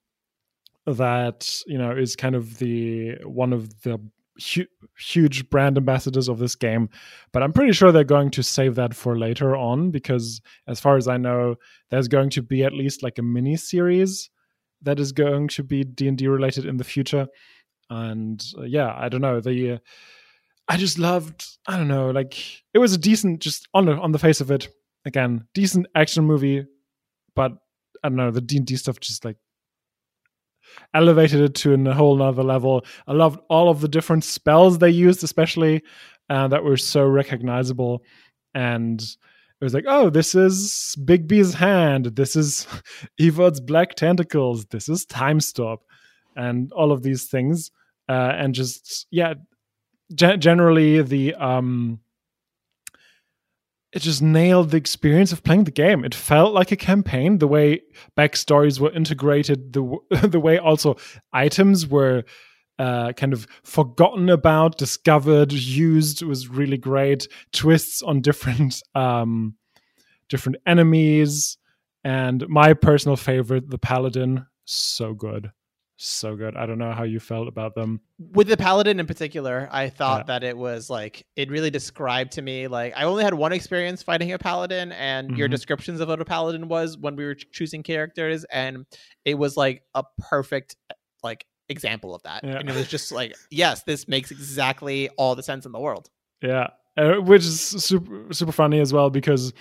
that 0.86 1.60
you 1.66 1.78
know 1.78 1.92
is 1.92 2.16
kind 2.16 2.34
of 2.34 2.58
the 2.58 3.16
one 3.24 3.52
of 3.52 3.82
the 3.82 4.00
hu- 4.42 4.66
huge 4.98 5.48
brand 5.50 5.76
ambassadors 5.76 6.28
of 6.28 6.38
this 6.38 6.54
game. 6.54 6.88
But 7.32 7.42
I'm 7.42 7.52
pretty 7.52 7.72
sure 7.72 7.92
they're 7.92 8.04
going 8.04 8.30
to 8.32 8.42
save 8.42 8.74
that 8.76 8.94
for 8.94 9.16
later 9.16 9.56
on 9.56 9.90
because, 9.90 10.40
as 10.66 10.80
far 10.80 10.96
as 10.96 11.08
I 11.08 11.16
know, 11.16 11.56
there's 11.90 12.08
going 12.08 12.30
to 12.30 12.42
be 12.42 12.64
at 12.64 12.72
least 12.72 13.02
like 13.02 13.18
a 13.18 13.22
mini 13.22 13.56
series 13.56 14.30
that 14.82 15.00
is 15.00 15.12
going 15.12 15.48
to 15.48 15.62
be 15.62 15.84
D 15.84 16.08
and 16.08 16.18
D 16.18 16.28
related 16.28 16.66
in 16.66 16.76
the 16.76 16.84
future. 16.84 17.26
And 17.90 18.44
uh, 18.58 18.62
yeah, 18.62 18.94
I 18.96 19.08
don't 19.08 19.20
know 19.20 19.40
the. 19.40 19.72
Uh, 19.72 19.78
I 20.66 20.78
just 20.78 20.98
loved. 20.98 21.46
I 21.66 21.76
don't 21.76 21.88
know. 21.88 22.10
Like 22.10 22.62
it 22.72 22.78
was 22.78 22.94
a 22.94 22.98
decent, 22.98 23.40
just 23.40 23.68
on 23.74 23.88
on 23.88 24.12
the 24.12 24.18
face 24.18 24.40
of 24.40 24.50
it, 24.50 24.68
again, 25.04 25.46
decent 25.54 25.86
action 25.94 26.24
movie, 26.24 26.66
but 27.34 27.52
I 28.02 28.08
don't 28.08 28.16
know, 28.16 28.30
the 28.30 28.40
D&D 28.40 28.76
stuff 28.76 29.00
just 29.00 29.24
like 29.24 29.36
elevated 30.92 31.40
it 31.40 31.54
to 31.54 31.74
a 31.74 31.94
whole 31.94 32.16
nother 32.16 32.42
level. 32.42 32.84
I 33.06 33.12
loved 33.12 33.40
all 33.48 33.68
of 33.68 33.80
the 33.80 33.88
different 33.88 34.24
spells 34.24 34.78
they 34.78 34.90
used, 34.90 35.22
especially 35.24 35.82
uh, 36.30 36.48
that 36.48 36.64
were 36.64 36.76
so 36.76 37.04
recognizable. 37.04 38.02
And 38.54 39.00
it 39.00 39.64
was 39.64 39.74
like, 39.74 39.84
oh, 39.86 40.10
this 40.10 40.34
is 40.34 40.96
Bigby's 41.04 41.54
hand. 41.54 42.06
This 42.06 42.36
is 42.36 42.66
Evard's 43.18 43.60
black 43.60 43.94
tentacles. 43.94 44.66
This 44.66 44.88
is 44.88 45.04
Time 45.04 45.40
Stop, 45.40 45.82
and 46.36 46.72
all 46.72 46.92
of 46.92 47.02
these 47.02 47.24
things. 47.24 47.70
Uh, 48.08 48.32
and 48.36 48.54
just 48.54 49.06
yeah, 49.10 49.34
ge- 50.14 50.38
generally 50.38 51.02
the 51.02 51.34
um, 51.34 52.00
it 53.94 54.02
just 54.02 54.20
nailed 54.20 54.70
the 54.70 54.76
experience 54.76 55.30
of 55.30 55.44
playing 55.44 55.64
the 55.64 55.70
game. 55.70 56.04
It 56.04 56.14
felt 56.14 56.52
like 56.52 56.72
a 56.72 56.76
campaign. 56.76 57.38
The 57.38 57.46
way 57.46 57.82
backstories 58.16 58.80
were 58.80 58.92
integrated, 58.92 59.72
the 59.72 59.98
the 60.28 60.40
way 60.40 60.58
also 60.58 60.96
items 61.32 61.86
were 61.86 62.24
uh, 62.78 63.12
kind 63.12 63.32
of 63.32 63.46
forgotten 63.62 64.28
about, 64.28 64.78
discovered, 64.78 65.52
used 65.52 66.22
was 66.22 66.48
really 66.48 66.76
great. 66.76 67.28
Twists 67.52 68.02
on 68.02 68.20
different 68.20 68.82
um, 68.96 69.54
different 70.28 70.58
enemies, 70.66 71.56
and 72.02 72.44
my 72.48 72.74
personal 72.74 73.16
favorite, 73.16 73.70
the 73.70 73.78
paladin, 73.78 74.46
so 74.64 75.14
good 75.14 75.52
so 75.96 76.34
good. 76.34 76.56
I 76.56 76.66
don't 76.66 76.78
know 76.78 76.92
how 76.92 77.04
you 77.04 77.20
felt 77.20 77.46
about 77.46 77.74
them. 77.74 78.00
With 78.18 78.48
the 78.48 78.56
paladin 78.56 78.98
in 78.98 79.06
particular, 79.06 79.68
I 79.70 79.88
thought 79.88 80.22
yeah. 80.22 80.38
that 80.38 80.44
it 80.44 80.56
was 80.56 80.90
like 80.90 81.24
it 81.36 81.50
really 81.50 81.70
described 81.70 82.32
to 82.32 82.42
me 82.42 82.66
like 82.66 82.94
I 82.96 83.04
only 83.04 83.24
had 83.24 83.34
one 83.34 83.52
experience 83.52 84.02
fighting 84.02 84.32
a 84.32 84.38
paladin 84.38 84.92
and 84.92 85.28
mm-hmm. 85.28 85.36
your 85.36 85.48
descriptions 85.48 86.00
of 86.00 86.08
what 86.08 86.20
a 86.20 86.24
paladin 86.24 86.68
was 86.68 86.98
when 86.98 87.16
we 87.16 87.24
were 87.24 87.34
choosing 87.34 87.82
characters 87.82 88.44
and 88.44 88.86
it 89.24 89.34
was 89.34 89.56
like 89.56 89.82
a 89.94 90.04
perfect 90.18 90.76
like 91.22 91.46
example 91.68 92.14
of 92.14 92.22
that. 92.24 92.44
Yeah. 92.44 92.58
And 92.58 92.68
it 92.68 92.74
was 92.74 92.88
just 92.88 93.12
like, 93.12 93.34
yes, 93.50 93.82
this 93.84 94.08
makes 94.08 94.30
exactly 94.30 95.08
all 95.10 95.34
the 95.34 95.42
sense 95.42 95.66
in 95.66 95.72
the 95.72 95.80
world. 95.80 96.10
Yeah. 96.42 96.68
Uh, 96.96 97.14
which 97.14 97.42
is 97.42 97.60
super 97.60 98.32
super 98.32 98.52
funny 98.52 98.80
as 98.80 98.92
well 98.92 99.10
because 99.10 99.52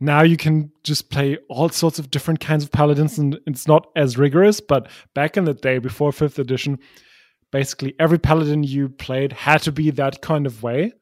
now 0.00 0.22
you 0.22 0.36
can 0.36 0.70
just 0.84 1.10
play 1.10 1.36
all 1.48 1.68
sorts 1.68 1.98
of 1.98 2.10
different 2.10 2.40
kinds 2.40 2.64
of 2.64 2.70
paladins 2.70 3.18
and 3.18 3.38
it's 3.46 3.66
not 3.66 3.88
as 3.96 4.16
rigorous. 4.16 4.60
But 4.60 4.88
back 5.14 5.36
in 5.36 5.44
the 5.44 5.54
day, 5.54 5.78
before 5.78 6.12
fifth 6.12 6.38
edition, 6.38 6.78
basically 7.50 7.94
every 7.98 8.18
paladin 8.18 8.62
you 8.62 8.88
played 8.88 9.32
had 9.32 9.62
to 9.62 9.72
be 9.72 9.90
that 9.92 10.22
kind 10.22 10.46
of 10.46 10.62
way. 10.62 10.92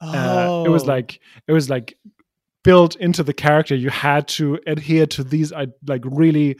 Oh. 0.00 0.62
Uh, 0.62 0.64
it 0.64 0.70
was 0.70 0.86
like 0.86 1.20
it 1.46 1.52
was 1.52 1.70
like 1.70 1.96
built 2.62 2.96
into 2.96 3.22
the 3.22 3.34
character. 3.34 3.74
You 3.74 3.90
had 3.90 4.26
to 4.28 4.58
adhere 4.66 5.06
to 5.06 5.24
these 5.24 5.52
like 5.52 6.02
really 6.04 6.56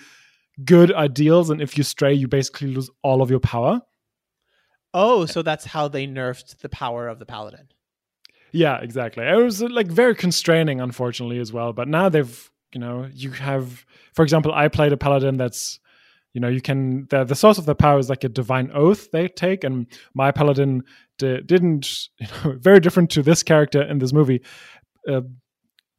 good 0.64 0.92
ideals, 0.92 1.50
and 1.50 1.60
if 1.60 1.76
you 1.76 1.84
stray, 1.84 2.14
you 2.14 2.28
basically 2.28 2.68
lose 2.68 2.90
all 3.02 3.22
of 3.22 3.30
your 3.30 3.40
power. 3.40 3.80
Oh, 4.92 5.26
so 5.26 5.42
that's 5.42 5.64
how 5.64 5.88
they 5.88 6.06
nerfed 6.06 6.58
the 6.58 6.68
power 6.68 7.08
of 7.08 7.18
the 7.18 7.26
paladin. 7.26 7.68
Yeah, 8.54 8.78
exactly. 8.80 9.24
It 9.24 9.34
was 9.34 9.60
like 9.62 9.88
very 9.88 10.14
constraining, 10.14 10.80
unfortunately, 10.80 11.40
as 11.40 11.52
well. 11.52 11.72
But 11.72 11.88
now 11.88 12.08
they've, 12.08 12.50
you 12.72 12.78
know, 12.80 13.08
you 13.12 13.32
have, 13.32 13.84
for 14.14 14.22
example, 14.22 14.52
I 14.54 14.68
played 14.68 14.92
a 14.92 14.96
paladin 14.96 15.36
that's, 15.36 15.80
you 16.34 16.40
know, 16.40 16.46
you 16.48 16.60
can 16.60 17.06
the 17.10 17.24
the 17.24 17.34
source 17.34 17.58
of 17.58 17.66
the 17.66 17.74
power 17.74 17.98
is 17.98 18.08
like 18.08 18.22
a 18.22 18.28
divine 18.28 18.70
oath 18.72 19.10
they 19.10 19.26
take, 19.26 19.64
and 19.64 19.88
my 20.14 20.30
paladin 20.30 20.84
d- 21.18 21.40
didn't, 21.44 22.08
you 22.20 22.26
know, 22.44 22.56
very 22.56 22.78
different 22.78 23.10
to 23.10 23.22
this 23.24 23.42
character 23.42 23.82
in 23.82 23.98
this 23.98 24.12
movie, 24.12 24.40
uh, 25.08 25.22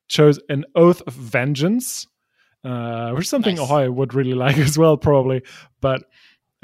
chose 0.08 0.40
an 0.48 0.64
oath 0.76 1.02
of 1.08 1.14
vengeance, 1.14 2.08
uh, 2.64 3.12
which 3.12 3.26
is 3.26 3.30
something 3.30 3.58
Nice. 3.58 3.70
I 3.72 3.90
would 3.90 4.14
really 4.14 4.34
like 4.46 4.58
as 4.58 4.78
well, 4.78 4.96
probably. 4.96 5.42
But 5.82 6.04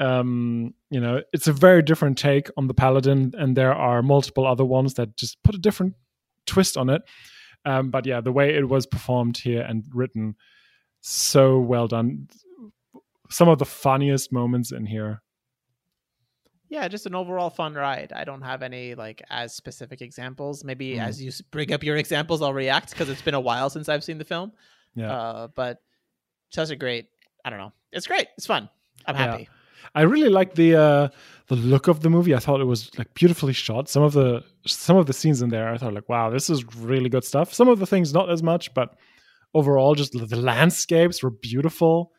um, 0.00 0.74
you 0.90 1.00
know, 1.00 1.22
it's 1.32 1.46
a 1.48 1.52
very 1.52 1.82
different 1.82 2.18
take 2.18 2.48
on 2.56 2.66
the 2.66 2.74
paladin, 2.74 3.32
and 3.36 3.56
there 3.56 3.72
are 3.74 4.02
multiple 4.02 4.46
other 4.46 4.64
ones 4.64 4.94
that 4.94 5.16
just 5.16 5.42
put 5.42 5.54
a 5.54 5.58
different 5.58 5.94
twist 6.46 6.76
on 6.76 6.90
it. 6.90 7.02
Um, 7.64 7.90
but 7.90 8.06
yeah, 8.06 8.20
the 8.20 8.32
way 8.32 8.54
it 8.54 8.68
was 8.68 8.86
performed 8.86 9.38
here 9.38 9.62
and 9.62 9.84
written, 9.94 10.34
so 11.00 11.58
well 11.60 11.86
done. 11.86 12.28
Some 13.30 13.48
of 13.48 13.58
the 13.58 13.64
funniest 13.64 14.32
moments 14.32 14.72
in 14.72 14.84
here. 14.86 15.22
Yeah, 16.68 16.88
just 16.88 17.04
an 17.06 17.14
overall 17.14 17.50
fun 17.50 17.74
ride. 17.74 18.12
I 18.14 18.24
don't 18.24 18.40
have 18.42 18.62
any 18.62 18.94
like 18.94 19.22
as 19.28 19.54
specific 19.54 20.00
examples. 20.00 20.64
Maybe 20.64 20.94
Mm. 20.96 21.06
as 21.06 21.22
you 21.22 21.30
bring 21.50 21.70
up 21.72 21.82
your 21.82 21.96
examples, 21.98 22.40
I'll 22.40 22.54
react 22.54 22.90
because 22.90 23.10
it's 23.10 23.20
been 23.22 23.34
a 23.34 23.40
while 23.40 23.68
since 23.68 23.88
I've 23.90 24.02
seen 24.02 24.16
the 24.18 24.24
film. 24.24 24.52
Yeah. 24.94 25.12
Uh, 25.12 25.48
but 25.54 25.78
such 26.50 26.70
a 26.70 26.76
great. 26.76 27.08
I 27.44 27.50
don't 27.50 27.58
know. 27.58 27.72
It's 27.92 28.06
great. 28.06 28.28
It's 28.38 28.46
fun. 28.46 28.68
I'm 29.06 29.16
Yeah. 29.16 29.44
I 29.94 30.02
really 30.02 30.28
like 30.28 30.54
the 30.54 30.76
uh, 30.76 31.08
the 31.48 31.56
look 31.56 31.88
of 31.88 32.00
the 32.00 32.10
movie. 32.10 32.34
I 32.34 32.38
thought 32.38 32.60
it 32.60 32.66
was 32.66 32.90
like 32.98 33.12
beautifully 33.14 33.52
shot. 33.52 33.88
Some 33.88 34.02
of 34.02 34.12
the 34.12 34.42
some 34.66 34.96
of 34.96 35.06
the 35.06 35.12
scenes 35.12 35.42
in 35.42 35.50
there, 35.50 35.68
I 35.68 35.78
thought 35.78 35.94
like, 35.94 36.08
wow, 36.08 36.30
this 36.30 36.48
is 36.50 36.64
really 36.76 37.08
good 37.08 37.24
stuff. 37.24 37.52
Some 37.52 37.68
of 37.68 37.78
the 37.78 37.86
things 37.86 38.12
not 38.12 38.30
as 38.30 38.42
much, 38.42 38.72
but 38.74 38.94
overall, 39.54 39.94
just 39.94 40.12
the 40.12 40.36
landscapes 40.36 41.22
were 41.22 41.30
beautiful. 41.30 42.12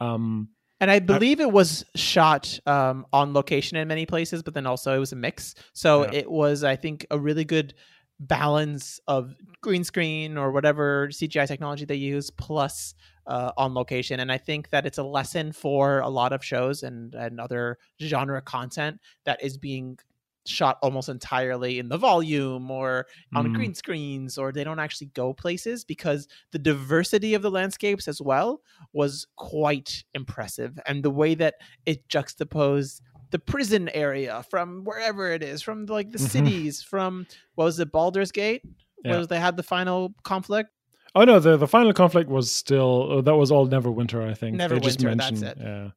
Um, 0.00 0.48
And 0.80 0.90
I 0.90 0.98
believe 0.98 1.40
it 1.40 1.50
was 1.50 1.84
shot 1.94 2.58
um, 2.66 3.06
on 3.12 3.32
location 3.32 3.76
in 3.78 3.88
many 3.88 4.04
places, 4.04 4.42
but 4.42 4.52
then 4.54 4.66
also 4.66 4.94
it 4.94 4.98
was 4.98 5.12
a 5.12 5.16
mix. 5.16 5.54
So 5.72 6.02
Yeah. 6.02 6.18
it 6.20 6.30
was, 6.30 6.64
I 6.64 6.76
think, 6.76 7.06
a 7.10 7.18
really 7.18 7.44
good 7.44 7.74
balance 8.18 9.00
of 9.06 9.34
green 9.60 9.84
screen 9.84 10.38
or 10.38 10.50
whatever 10.50 11.08
CGI 11.08 11.46
technology 11.46 11.84
they 11.84 11.96
use 11.96 12.30
plus 12.30 12.94
uh, 13.26 13.52
on 13.56 13.74
location. 13.74 14.20
And 14.20 14.32
I 14.32 14.38
think 14.38 14.70
that 14.70 14.86
it's 14.86 14.98
a 14.98 15.02
lesson 15.02 15.52
for 15.52 16.00
a 16.00 16.08
lot 16.08 16.32
of 16.32 16.44
shows 16.44 16.82
and, 16.82 17.14
and 17.14 17.40
other 17.40 17.78
genre 18.00 18.40
content 18.40 19.00
that 19.24 19.42
is 19.42 19.58
being 19.58 19.98
shot 20.46 20.78
almost 20.82 21.08
entirely 21.08 21.78
in 21.78 21.88
the 21.88 21.98
volume 21.98 22.70
or 22.70 23.06
on 23.34 23.48
mm, 23.48 23.54
green 23.54 23.74
screens 23.74 24.38
or 24.38 24.52
they 24.52 24.64
don't 24.64 24.78
actually 24.78 25.08
go 25.08 25.32
places 25.32 25.84
because 25.84 26.28
the 26.52 26.58
diversity 26.58 27.34
of 27.34 27.42
the 27.42 27.50
landscapes 27.50 28.06
as 28.06 28.22
well 28.22 28.60
was 28.92 29.26
quite 29.36 30.04
impressive 30.14 30.78
and 30.86 31.02
the 31.02 31.10
way 31.10 31.34
that 31.34 31.54
it 31.84 32.08
juxtaposed 32.08 33.02
the 33.30 33.38
prison 33.38 33.88
area 33.90 34.44
from 34.50 34.84
wherever 34.84 35.30
it 35.32 35.42
is 35.42 35.60
from 35.62 35.86
like 35.86 36.10
the 36.12 36.18
Mhm. 36.18 36.28
cities 36.28 36.82
from 36.82 37.26
what 37.54 37.64
was 37.64 37.78
it 37.80 37.90
Baldur's 37.92 38.32
Gate 38.32 38.62
Yeah. 39.04 39.18
was 39.18 39.28
they 39.28 39.40
had 39.40 39.56
the 39.56 39.62
final 39.62 40.14
conflict 40.22 40.70
Oh 41.14 41.24
no, 41.24 41.40
the 41.40 41.56
the 41.56 41.66
final 41.66 41.92
conflict 41.94 42.28
was 42.28 42.52
still 42.52 43.18
uh, 43.18 43.20
that 43.22 43.34
was 43.36 43.50
all 43.50 43.66
Neverwinter, 43.66 44.28
I 44.28 44.34
think. 44.34 44.58
they 44.58 44.68
just 44.80 44.98
Neverwinter, 45.00 45.16
that's 45.16 45.42
it. 45.42 45.56
Yeah, 45.58 45.90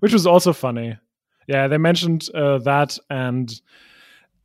which 0.00 0.12
was 0.12 0.26
also 0.26 0.52
funny. 0.52 0.98
Yeah, 1.46 1.68
they 1.68 1.78
mentioned 1.78 2.28
uh, 2.34 2.58
that 2.58 2.98
and 3.08 3.48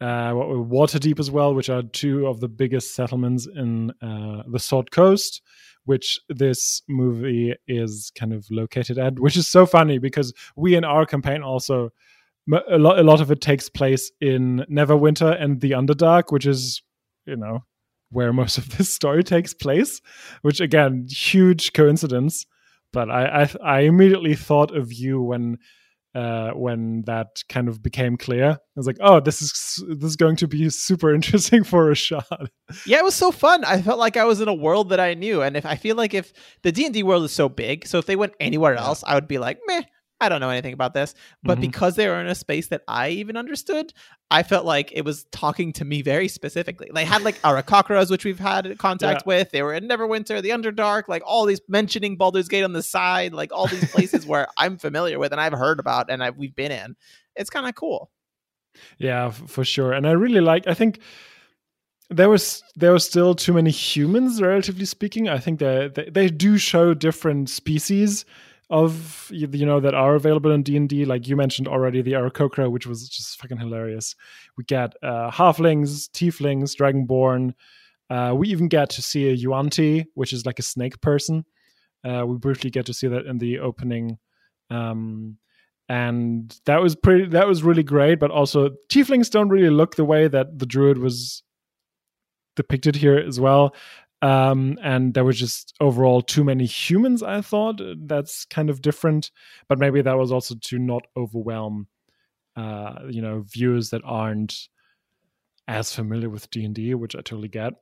uh, 0.01 0.31
what 0.33 0.47
Waterdeep 0.69 1.19
as 1.19 1.29
well, 1.31 1.53
which 1.53 1.69
are 1.69 1.81
two 1.83 2.27
of 2.27 2.39
the 2.39 2.47
biggest 2.47 2.95
settlements 2.95 3.47
in 3.47 3.91
uh, 4.01 4.43
the 4.49 4.59
Sword 4.59 4.91
Coast, 4.91 5.41
which 5.85 6.19
this 6.29 6.83
movie 6.87 7.55
is 7.67 8.11
kind 8.15 8.31
of 8.33 8.45
located 8.51 8.97
at. 8.97 9.19
Which 9.19 9.35
is 9.35 9.47
so 9.47 9.65
funny 9.65 9.97
because 9.97 10.31
we 10.55 10.75
in 10.75 10.83
our 10.85 11.05
campaign 11.05 11.41
also 11.41 11.89
a 12.69 12.77
lot 12.77 12.99
a 12.99 13.03
lot 13.03 13.21
of 13.21 13.31
it 13.31 13.41
takes 13.41 13.69
place 13.69 14.11
in 14.21 14.65
Neverwinter 14.69 15.41
and 15.41 15.61
the 15.61 15.71
Underdark, 15.71 16.31
which 16.31 16.45
is 16.45 16.81
you 17.25 17.35
know 17.35 17.63
where 18.11 18.33
most 18.33 18.57
of 18.57 18.77
this 18.77 18.93
story 18.93 19.23
takes 19.23 19.53
place, 19.53 20.01
which 20.41 20.59
again, 20.59 21.05
huge 21.09 21.73
coincidence. 21.73 22.45
But 22.91 23.09
I 23.09 23.43
I, 23.43 23.49
I 23.63 23.79
immediately 23.81 24.35
thought 24.35 24.75
of 24.75 24.91
you 24.91 25.21
when 25.21 25.57
uh, 26.15 26.51
when 26.51 27.03
that 27.05 27.43
kind 27.49 27.67
of 27.67 27.83
became 27.83 28.17
clear. 28.17 28.51
I 28.51 28.57
was 28.75 28.87
like, 28.87 28.97
oh, 28.99 29.19
this 29.19 29.41
is 29.41 29.83
this 29.87 30.09
is 30.09 30.15
going 30.15 30.37
to 30.37 30.47
be 30.47 30.69
super 30.69 31.13
interesting 31.13 31.63
for 31.63 31.89
a 31.89 31.93
Rashaad. 31.93 32.47
yeah 32.85 32.97
it 32.97 33.03
was 33.03 33.15
so 33.15 33.31
fun 33.31 33.63
i 33.63 33.81
felt 33.81 33.97
like 33.97 34.15
i 34.15 34.23
was 34.23 34.41
in 34.41 34.47
a 34.47 34.53
world 34.53 34.89
that 34.89 34.99
i 34.99 35.15
knew 35.15 35.41
and 35.41 35.57
if 35.57 35.65
i 35.65 35.75
feel 35.75 35.95
like 35.95 36.13
if 36.13 36.31
the 36.61 36.71
d&d 36.71 37.01
world 37.01 37.23
is 37.23 37.31
so 37.31 37.49
big 37.49 37.87
so 37.87 37.97
if 37.97 38.05
they 38.05 38.15
went 38.15 38.33
anywhere 38.39 38.75
else 38.75 39.03
i 39.07 39.15
would 39.15 39.27
be 39.27 39.39
like 39.39 39.59
meh 39.65 39.81
i 40.21 40.29
don't 40.29 40.39
know 40.41 40.49
anything 40.49 40.73
about 40.73 40.93
this 40.93 41.13
but 41.43 41.57
Mhm. 41.57 41.61
because 41.61 41.95
they 41.95 42.07
were 42.07 42.19
in 42.19 42.27
a 42.27 42.35
space 42.35 42.67
that 42.67 42.81
i 42.87 43.09
even 43.09 43.37
understood 43.37 43.93
i 44.31 44.43
felt 44.43 44.65
like 44.65 44.91
it 44.93 45.03
was 45.03 45.25
talking 45.31 45.73
to 45.73 45.85
me 45.85 46.01
very 46.01 46.27
specifically 46.27 46.89
they 46.93 47.05
had 47.05 47.21
like 47.23 47.41
aarakocras 47.41 48.09
which 48.11 48.25
we've 48.25 48.39
had 48.39 48.77
contact 48.77 49.25
with 49.25 49.51
they 49.51 49.61
were 49.63 49.73
in 49.73 49.87
neverwinter 49.87 50.41
the 50.41 50.49
underdark 50.49 51.03
like 51.07 51.23
all 51.25 51.45
these 51.45 51.61
mentioning 51.67 52.17
baldur's 52.17 52.47
gate 52.47 52.63
on 52.63 52.73
the 52.73 52.83
side 52.83 53.33
like 53.33 53.51
all 53.53 53.67
these 53.67 53.89
places 53.91 54.25
where 54.25 54.47
i'm 54.57 54.77
familiar 54.77 55.19
with 55.19 55.31
and 55.31 55.41
i've 55.41 55.53
heard 55.53 55.79
about 55.79 56.09
and 56.11 56.23
I've, 56.23 56.37
we've 56.37 56.55
been 56.55 56.71
in 56.71 56.95
it's 57.35 57.49
kind 57.49 57.67
of 57.67 57.75
cool 57.75 58.11
Yeah, 58.97 59.27
f- 59.27 59.43
for 59.47 59.65
sure. 59.65 59.93
And 59.93 60.07
I 60.07 60.11
really 60.11 60.41
like. 60.41 60.67
I 60.67 60.73
think 60.73 60.99
there 62.09 62.29
was 62.29 62.63
there 62.75 62.91
was 62.93 63.03
still 63.05 63.35
too 63.35 63.53
many 63.53 63.71
humans, 63.71 64.41
relatively 64.41 64.85
speaking. 64.85 65.27
I 65.29 65.37
think 65.39 65.59
that 65.59 65.95
they, 65.95 66.09
they 66.09 66.29
do 66.29 66.57
show 66.57 66.93
different 66.93 67.49
species 67.49 68.25
of 68.69 69.29
you 69.31 69.65
know 69.65 69.79
that 69.79 69.95
are 69.95 70.15
available 70.15 70.51
in 70.51 70.63
D 70.63 70.77
and 70.77 70.87
D. 70.87 71.05
Like 71.05 71.27
you 71.27 71.35
mentioned 71.35 71.67
already, 71.67 72.01
the 72.01 72.13
Aarakocra, 72.13 72.71
which 72.71 72.85
was 72.85 73.07
just 73.09 73.39
fucking 73.41 73.57
hilarious. 73.57 74.15
We 74.57 74.63
get 74.63 74.93
uh, 75.01 75.31
halflings, 75.31 76.09
tieflings, 76.09 76.75
dragonborn. 76.75 77.53
Uh, 78.09 78.33
we 78.35 78.49
even 78.49 78.67
get 78.67 78.89
to 78.89 79.01
see 79.01 79.29
a 79.29 79.33
Yuan-ti, 79.33 80.05
which 80.15 80.33
is 80.33 80.45
like 80.45 80.59
a 80.59 80.63
snake 80.63 80.99
person. 81.01 81.45
Uh, 82.03 82.25
we 82.25 82.37
briefly 82.37 82.69
get 82.69 82.85
to 82.87 82.93
see 82.93 83.07
that 83.07 83.25
in 83.25 83.37
the 83.37 83.59
opening. 83.59 84.17
Um, 84.69 85.37
and 85.89 86.55
that 86.65 86.81
was 86.81 86.95
pretty 86.95 87.25
that 87.25 87.47
was 87.47 87.63
really 87.63 87.83
great 87.83 88.19
but 88.19 88.29
also 88.29 88.69
tieflings 88.89 89.29
don't 89.29 89.49
really 89.49 89.71
look 89.71 89.95
the 89.95 90.05
way 90.05 90.27
that 90.27 90.59
the 90.59 90.65
druid 90.65 90.99
was 90.99 91.41
depicted 92.55 92.95
here 92.95 93.17
as 93.17 93.39
well 93.39 93.73
um 94.21 94.77
and 94.81 95.13
there 95.13 95.23
was 95.23 95.39
just 95.39 95.73
overall 95.79 96.21
too 96.21 96.43
many 96.43 96.65
humans 96.65 97.23
i 97.23 97.39
thought 97.41 97.79
that's 98.05 98.45
kind 98.45 98.69
of 98.69 98.81
different 98.81 99.31
but 99.67 99.79
maybe 99.79 100.01
that 100.01 100.17
was 100.17 100.31
also 100.31 100.55
to 100.61 100.77
not 100.77 101.03
overwhelm 101.15 101.87
uh 102.57 102.95
you 103.09 103.21
know 103.21 103.43
viewers 103.47 103.91
that 103.91 104.01
aren't 104.03 104.67
as 105.67 105.93
familiar 105.93 106.29
with 106.29 106.49
d&d 106.49 106.93
which 106.95 107.15
i 107.15 107.19
totally 107.19 107.47
get 107.47 107.73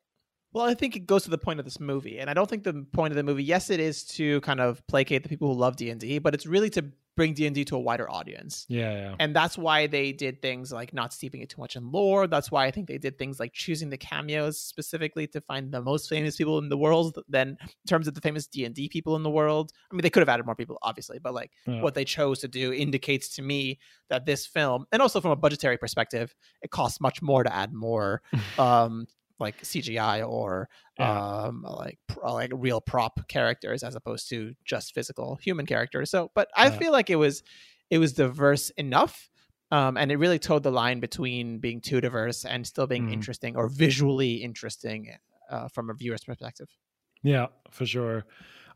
Well, 0.54 0.66
I 0.66 0.74
think 0.74 0.96
it 0.96 1.06
goes 1.06 1.24
to 1.24 1.30
the 1.30 1.38
point 1.38 1.60
of 1.60 1.66
this 1.66 1.80
movie, 1.80 2.20
and 2.20 2.30
I 2.30 2.34
don't 2.34 2.50
think 2.50 2.64
the 2.64 2.86
point 2.94 3.12
of 3.12 3.16
the 3.16 3.24
movie. 3.24 3.44
Yes, 3.44 3.70
it 3.70 3.80
is 3.80 4.04
to 4.16 4.42
kind 4.42 4.60
of 4.60 4.82
placate 4.88 5.24
the 5.24 5.30
people 5.30 5.54
who 5.54 5.60
love 5.60 5.76
D 5.76 5.90
and 5.90 6.00
D, 6.00 6.20
but 6.20 6.34
it's 6.34 6.48
really 6.48 6.70
to 6.72 6.86
bring 7.18 7.34
D 7.34 7.46
and 7.48 7.54
D 7.54 7.66
to 7.66 7.76
a 7.76 7.80
wider 7.80 8.10
audience, 8.10 8.66
yeah 8.70 8.94
yeah 8.94 9.16
and 9.20 9.36
that's 9.36 9.58
why 9.58 9.88
they 9.88 10.14
did 10.14 10.42
things 10.42 10.72
like 10.72 10.94
not 10.94 11.12
steeping 11.12 11.42
it 11.42 11.50
too 11.50 11.60
much 11.60 11.76
in 11.76 11.92
lore. 11.92 12.28
That's 12.28 12.50
why 12.52 12.66
I 12.68 12.72
think 12.72 12.88
they 12.88 12.98
did 13.00 13.18
things 13.18 13.40
like 13.40 13.52
choosing 13.52 13.90
the 13.90 13.98
cameos 13.98 14.62
specifically 14.62 15.28
to 15.28 15.42
find 15.42 15.72
the 15.72 15.82
most 15.82 16.08
famous 16.08 16.36
people 16.38 16.60
in 16.60 16.70
the 16.70 16.78
world. 16.78 17.18
Than 17.28 17.48
in 17.60 17.88
terms 17.88 18.08
of 18.08 18.14
the 18.14 18.22
famous 18.22 18.48
D 18.48 18.64
and 18.64 18.74
D 18.74 18.88
people 18.88 19.16
in 19.18 19.24
the 19.24 19.30
world. 19.30 19.74
I 19.92 19.96
mean, 19.96 20.04
they 20.04 20.10
could 20.10 20.22
have 20.22 20.30
added 20.30 20.46
more 20.46 20.56
people, 20.56 20.78
obviously, 20.82 21.20
but 21.20 21.34
like 21.34 21.52
Yeah. 21.66 21.82
what 21.82 21.94
they 21.96 22.06
chose 22.06 22.40
to 22.40 22.48
do 22.48 22.72
indicates 22.72 23.28
to 23.36 23.42
me 23.42 23.80
that 24.10 24.26
this 24.26 24.46
film, 24.46 24.86
and 24.92 25.02
also 25.02 25.20
from 25.20 25.32
a 25.32 25.36
budgetary 25.36 25.78
perspective, 25.78 26.34
it 26.62 26.70
costs 26.70 27.02
much 27.02 27.22
more 27.22 27.44
to 27.44 27.54
add 27.54 27.74
more 27.74 28.22
um 28.60 29.08
like 29.40 29.64
CGI 29.66 30.22
or 30.24 30.70
Yeah. 30.98 31.12
um 31.46 31.64
like 31.64 32.00
like 32.24 32.52
real 32.54 32.82
prop 32.82 33.28
characters 33.28 33.84
as 33.84 33.96
opposed 33.96 34.30
to 34.30 34.54
just 34.66 34.94
physical 34.94 35.36
human 35.38 35.66
characters. 35.66 36.10
So, 36.12 36.32
but 36.36 36.50
I 36.56 36.70
Yeah. 36.70 36.72
feel 36.72 36.92
like 36.92 37.10
it 37.10 37.18
was 37.18 37.44
it 37.90 38.00
was 38.00 38.14
diverse 38.14 38.70
enough, 38.72 39.30
Um, 39.72 39.98
and 39.98 40.12
it 40.12 40.18
really 40.18 40.40
toed 40.40 40.64
the 40.64 40.72
line 40.72 41.00
between 41.02 41.60
being 41.60 41.82
too 41.82 42.00
diverse 42.02 42.46
and 42.46 42.66
still 42.66 42.88
being 42.88 43.06
Mm. 43.06 43.10
interesting 43.10 43.56
or 43.58 43.68
visually 43.70 44.36
interesting 44.36 45.16
uh, 45.50 45.68
from 45.70 45.90
a 45.90 45.94
viewer's 45.94 46.24
perspective. 46.24 46.70
Yeah, 47.24 47.48
for 47.72 47.86
sure. 47.86 48.26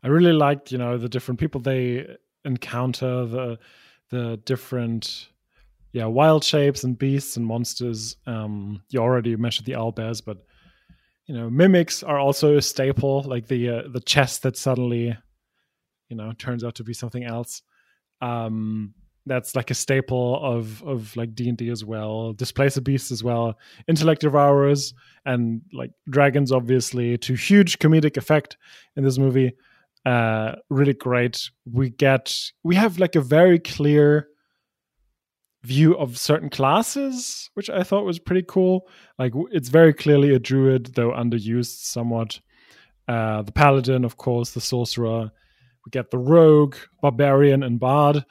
I 0.02 0.08
really 0.08 0.32
liked, 0.32 0.72
you 0.72 0.78
know, 0.78 0.98
the 0.98 1.08
different 1.08 1.38
people 1.40 1.60
they 1.60 2.16
encounter, 2.44 3.24
the 3.26 3.58
the 4.10 4.36
different 4.44 5.30
yeah, 5.92 6.06
wild 6.06 6.44
shapes 6.44 6.84
and 6.84 6.98
beasts 6.98 7.36
and 7.36 7.46
monsters. 7.46 8.16
Um 8.26 8.82
you 8.90 9.00
already 9.00 9.36
mentioned 9.36 9.66
the 9.66 9.76
owl 9.76 9.92
owlbears, 9.92 10.24
but 10.24 10.46
you 11.26 11.34
know, 11.34 11.48
mimics 11.48 12.02
are 12.02 12.18
also 12.18 12.56
a 12.56 12.62
staple, 12.62 13.22
like 13.22 13.46
the 13.46 13.68
uh, 13.68 13.82
the 13.92 14.00
chest 14.00 14.42
that 14.42 14.56
suddenly 14.56 15.16
you 16.12 16.16
know, 16.16 16.30
turns 16.34 16.62
out 16.62 16.74
to 16.74 16.84
be 16.84 16.92
something 16.92 17.24
else. 17.24 17.62
Um 18.20 18.92
that's 19.24 19.56
like 19.56 19.70
a 19.70 19.74
staple 19.74 20.38
of 20.44 20.82
of 20.82 21.16
like 21.16 21.34
D&D 21.34 21.70
as 21.70 21.84
well. 21.84 22.34
Displacer 22.34 22.82
beasts 22.82 23.10
as 23.10 23.24
well. 23.24 23.58
Intellect 23.88 24.20
devourers 24.20 24.92
and 25.24 25.62
like 25.72 25.92
dragons 26.10 26.52
obviously 26.52 27.16
to 27.16 27.34
huge 27.34 27.78
comedic 27.78 28.18
effect 28.18 28.58
in 28.96 29.04
this 29.04 29.18
movie 29.18 29.52
uh 30.04 30.56
really 30.68 30.94
great 30.94 31.48
we 31.64 31.88
get 31.88 32.36
we 32.64 32.74
have 32.74 32.98
like 32.98 33.14
a 33.14 33.20
very 33.20 33.60
clear 33.60 34.26
view 35.62 35.96
of 35.96 36.18
certain 36.18 36.50
classes 36.50 37.50
which 37.54 37.70
i 37.70 37.82
thought 37.82 38.04
was 38.04 38.18
pretty 38.18 38.44
cool 38.48 38.88
like 39.18 39.32
it's 39.52 39.68
very 39.68 39.92
clearly 39.92 40.34
a 40.34 40.38
druid 40.38 40.86
though 40.94 41.10
underused 41.12 41.84
somewhat 41.84 42.40
uh 43.08 43.42
the 43.42 43.52
paladin 43.52 44.04
of 44.04 44.16
course 44.16 44.50
the 44.52 44.60
sorcerer 44.60 45.30
we 45.84 45.90
get 45.90 46.10
the 46.10 46.18
rogue 46.18 46.74
barbarian 47.00 47.62
and 47.62 47.78
bard 47.78 48.24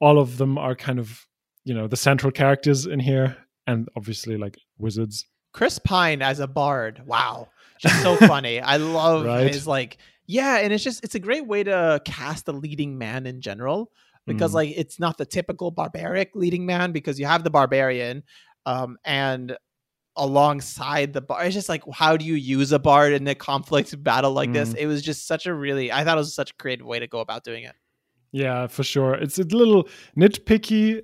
all 0.00 0.18
of 0.18 0.36
them 0.36 0.58
are 0.58 0.74
kind 0.74 0.98
of 0.98 1.26
you 1.64 1.72
know 1.72 1.86
the 1.86 1.96
central 1.96 2.30
characters 2.30 2.84
in 2.86 3.00
here 3.00 3.36
and 3.66 3.88
obviously 3.96 4.36
like 4.36 4.58
wizards 4.78 5.26
Chris 5.52 5.78
Pine 5.78 6.20
as 6.20 6.38
a 6.38 6.46
bard. 6.46 7.00
Wow. 7.06 7.48
Just 7.80 8.02
so 8.02 8.14
funny. 8.28 8.60
I 8.60 8.76
love 8.76 9.24
Right? 9.24 9.46
his 9.48 9.66
like 9.66 9.96
yeah, 10.26 10.58
and 10.58 10.70
it's 10.70 10.84
just 10.84 11.02
it's 11.02 11.14
a 11.14 11.18
great 11.18 11.46
way 11.46 11.64
to 11.64 11.98
cast 12.04 12.46
a 12.48 12.52
leading 12.52 12.98
man 12.98 13.24
in 13.24 13.40
general 13.40 13.90
because 14.26 14.52
Mm. 14.52 14.54
like 14.54 14.72
it's 14.76 14.98
not 14.98 15.18
the 15.18 15.26
typical 15.26 15.70
barbaric 15.70 16.30
leading 16.34 16.66
man 16.66 16.92
because 16.92 17.18
you 17.20 17.26
have 17.26 17.44
the 17.44 17.50
barbarian 17.50 18.22
um 18.66 18.96
and 19.04 19.56
alongside 20.16 21.12
the 21.12 21.20
bar 21.20 21.44
it's 21.44 21.54
just 21.54 21.68
like 21.68 21.82
how 21.92 22.16
do 22.16 22.24
you 22.24 22.34
use 22.34 22.72
a 22.72 22.78
bard 22.78 23.12
in 23.12 23.26
a 23.28 23.34
conflict 23.34 24.02
battle 24.02 24.32
like 24.32 24.52
this 24.52 24.72
Mm. 24.72 24.78
it 24.78 24.86
was 24.86 25.02
just 25.02 25.26
such 25.26 25.46
a 25.46 25.52
really 25.54 25.92
i 25.92 26.04
thought 26.04 26.16
it 26.16 26.20
was 26.20 26.34
such 26.34 26.50
a 26.52 26.54
creative 26.54 26.86
way 26.86 26.98
to 26.98 27.06
go 27.06 27.20
about 27.20 27.44
doing 27.44 27.64
it 27.64 27.74
Yeah, 28.32 28.66
for 28.66 28.82
sure. 28.84 29.14
It's 29.14 29.38
a 29.38 29.44
little 29.44 29.88
nitpicky 30.16 31.00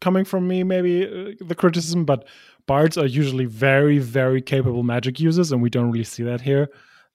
coming 0.00 0.24
from 0.26 0.46
me, 0.48 0.64
maybe 0.64 0.94
uh, 1.06 1.32
the 1.50 1.54
criticism, 1.54 2.04
but 2.04 2.26
bards 2.66 2.98
are 2.98 3.06
usually 3.06 3.46
very, 3.46 3.98
very 3.98 4.42
capable 4.42 4.82
magic 4.82 5.18
users, 5.20 5.52
and 5.52 5.62
we 5.62 5.70
don't 5.70 5.90
really 5.92 6.04
see 6.04 6.24
that 6.24 6.40
here, 6.42 6.68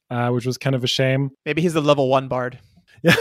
uh, 0.10 0.30
which 0.34 0.46
was 0.46 0.58
kind 0.58 0.76
of 0.76 0.84
a 0.84 0.88
shame. 0.88 1.30
maybe 1.46 1.62
he's 1.62 1.76
a 1.76 1.82
level 1.82 2.08
one 2.10 2.28
bard 2.28 2.58
Yeah, 3.04 3.16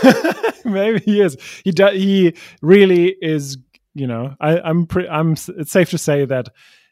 maybe 0.64 1.00
he 1.00 1.20
is. 1.20 1.36
He 1.64 1.70
do, 1.70 1.86
he 1.88 2.34
really 2.62 3.16
is. 3.20 3.58
You 3.94 4.06
know, 4.06 4.34
I, 4.40 4.60
I'm 4.60 4.86
pretty. 4.86 5.08
I'm. 5.08 5.32
It's 5.32 5.72
safe 5.72 5.90
to 5.90 5.98
say 5.98 6.24
that 6.24 6.48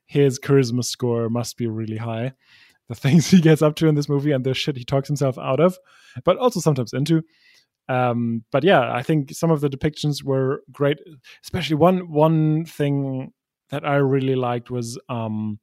his 0.07 0.39
charisma 0.39 0.85
score 0.85 1.29
must 1.29 1.57
be 1.57 1.67
really 1.67 1.97
high. 1.97 2.33
The 2.89 2.95
things 2.95 3.29
he 3.29 3.41
gets 3.41 3.63
up 3.63 3.77
to 3.77 3.89
in 3.89 3.95
this 3.95 4.09
movie 4.09 4.33
and 4.33 4.45
the 4.45 4.55
shit 4.55 4.77
he 4.77 4.85
talks 4.85 5.09
himself 5.09 5.39
out 5.39 5.61
of, 5.61 5.77
but 6.25 6.37
also 6.39 6.61
sometimes 6.61 6.93
into. 6.93 7.23
Um, 7.89 8.45
but 8.51 8.65
yeah, 8.65 8.93
I 8.93 9.03
think 9.03 9.33
some 9.33 9.51
of 9.51 9.61
the 9.61 9.69
depictions 9.69 10.25
were 10.25 10.63
great. 10.73 10.99
Especially 11.45 11.77
one 11.77 12.11
one 12.11 12.65
thing 12.65 13.33
that 13.71 13.85
I 13.85 13.97
really 13.97 14.35
liked 14.35 14.71
was, 14.71 14.99
um, 15.09 15.59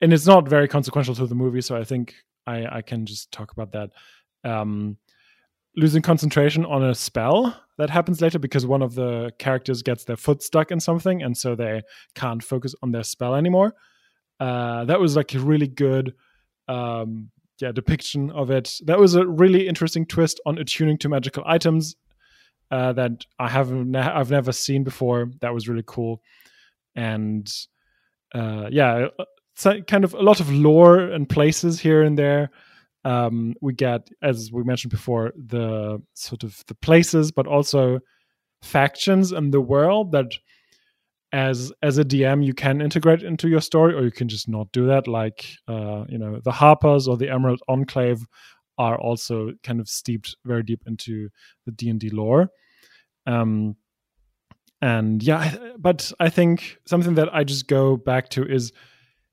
and 0.00 0.12
it's 0.12 0.26
not 0.26 0.48
very 0.48 0.68
consequential 0.68 1.14
to 1.16 1.26
the 1.26 1.34
movie, 1.34 1.60
so 1.60 1.76
I 1.76 1.84
think 1.84 2.14
I 2.46 2.78
I 2.78 2.82
can 2.82 3.06
just 3.06 3.30
talk 3.32 3.52
about 3.52 3.72
that. 3.72 3.90
Um, 4.42 4.98
losing 5.76 6.02
concentration 6.02 6.64
on 6.64 6.82
a 6.82 6.94
spell 6.94 7.56
that 7.78 7.90
happens 7.90 8.20
later 8.20 8.38
because 8.38 8.66
one 8.66 8.82
of 8.82 8.94
the 8.94 9.32
characters 9.38 9.82
gets 9.82 10.04
their 10.04 10.16
foot 10.16 10.42
stuck 10.42 10.70
in 10.70 10.80
something 10.80 11.22
and 11.22 11.36
so 11.36 11.54
they 11.54 11.82
can't 12.14 12.42
focus 12.42 12.74
on 12.82 12.92
their 12.92 13.02
spell 13.02 13.34
anymore. 13.34 13.74
Uh, 14.38 14.84
that 14.84 15.00
was 15.00 15.16
like 15.16 15.34
a 15.34 15.38
really 15.38 15.66
good 15.66 16.14
um, 16.68 17.30
yeah 17.60 17.72
depiction 17.72 18.30
of 18.30 18.50
it. 18.50 18.74
That 18.84 18.98
was 18.98 19.14
a 19.14 19.26
really 19.26 19.66
interesting 19.68 20.06
twist 20.06 20.40
on 20.46 20.58
attuning 20.58 20.98
to 20.98 21.08
magical 21.08 21.42
items 21.46 21.96
uh, 22.70 22.92
that 22.94 23.26
i 23.38 23.48
haven't 23.48 23.90
ne- 23.90 24.00
i've 24.00 24.30
never 24.30 24.52
seen 24.52 24.84
before. 24.84 25.30
That 25.40 25.54
was 25.54 25.68
really 25.68 25.84
cool. 25.86 26.22
And 26.94 27.52
uh, 28.34 28.68
yeah 28.70 29.08
so 29.54 29.80
kind 29.82 30.04
of 30.04 30.14
a 30.14 30.22
lot 30.22 30.40
of 30.40 30.52
lore 30.52 30.98
and 30.98 31.28
places 31.28 31.80
here 31.80 32.02
and 32.02 32.18
there 32.18 32.50
um, 33.04 33.54
we 33.60 33.72
get, 33.74 34.08
as 34.22 34.50
we 34.52 34.64
mentioned 34.64 34.90
before, 34.90 35.32
the 35.36 36.00
sort 36.14 36.42
of 36.42 36.62
the 36.66 36.74
places, 36.74 37.30
but 37.30 37.46
also 37.46 38.00
factions 38.62 39.32
in 39.32 39.50
the 39.50 39.60
world 39.60 40.12
that, 40.12 40.32
as 41.32 41.72
as 41.82 41.98
a 41.98 42.04
DM, 42.04 42.44
you 42.44 42.54
can 42.54 42.80
integrate 42.80 43.22
into 43.22 43.48
your 43.48 43.60
story, 43.60 43.92
or 43.94 44.02
you 44.02 44.12
can 44.12 44.28
just 44.28 44.48
not 44.48 44.70
do 44.72 44.86
that. 44.86 45.08
Like, 45.08 45.44
uh, 45.66 46.04
you 46.08 46.16
know, 46.16 46.40
the 46.42 46.52
Harpers 46.52 47.08
or 47.08 47.16
the 47.16 47.28
Emerald 47.28 47.60
Enclave 47.68 48.24
are 48.78 48.98
also 49.00 49.52
kind 49.62 49.80
of 49.80 49.88
steeped 49.88 50.36
very 50.44 50.62
deep 50.62 50.82
into 50.86 51.28
the 51.66 51.72
D 51.72 51.90
and 51.90 52.00
D 52.00 52.10
lore. 52.10 52.50
Um, 53.26 53.76
and 54.80 55.22
yeah, 55.22 55.56
but 55.78 56.12
I 56.20 56.28
think 56.28 56.78
something 56.86 57.14
that 57.14 57.34
I 57.34 57.44
just 57.44 57.68
go 57.68 57.96
back 57.96 58.28
to 58.30 58.46
is 58.46 58.72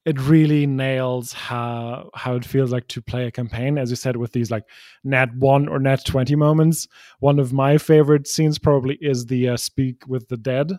it 0.06 0.20
really 0.20 0.66
nails 0.66 1.32
how 1.32 2.10
how 2.16 2.36
it 2.36 2.46
feels 2.46 2.72
like 2.72 2.88
to 2.88 3.02
play 3.02 3.28
a 3.28 3.32
campaign 3.32 3.78
as 3.78 3.90
you 3.90 3.96
said 3.96 4.18
with 4.18 4.32
these 4.32 4.50
like 4.50 4.64
nat 5.04 5.36
1 5.36 5.68
or 5.68 5.80
nat 5.80 6.04
20 6.06 6.36
moments. 6.36 6.88
One 7.20 7.40
of 7.40 7.54
my 7.54 7.78
favorite 7.78 8.28
scenes 8.28 8.58
probably 8.58 8.98
is 9.00 9.28
the 9.28 9.50
uh, 9.50 9.58
speak 9.58 10.08
with 10.08 10.28
the 10.28 10.38
dead 10.38 10.72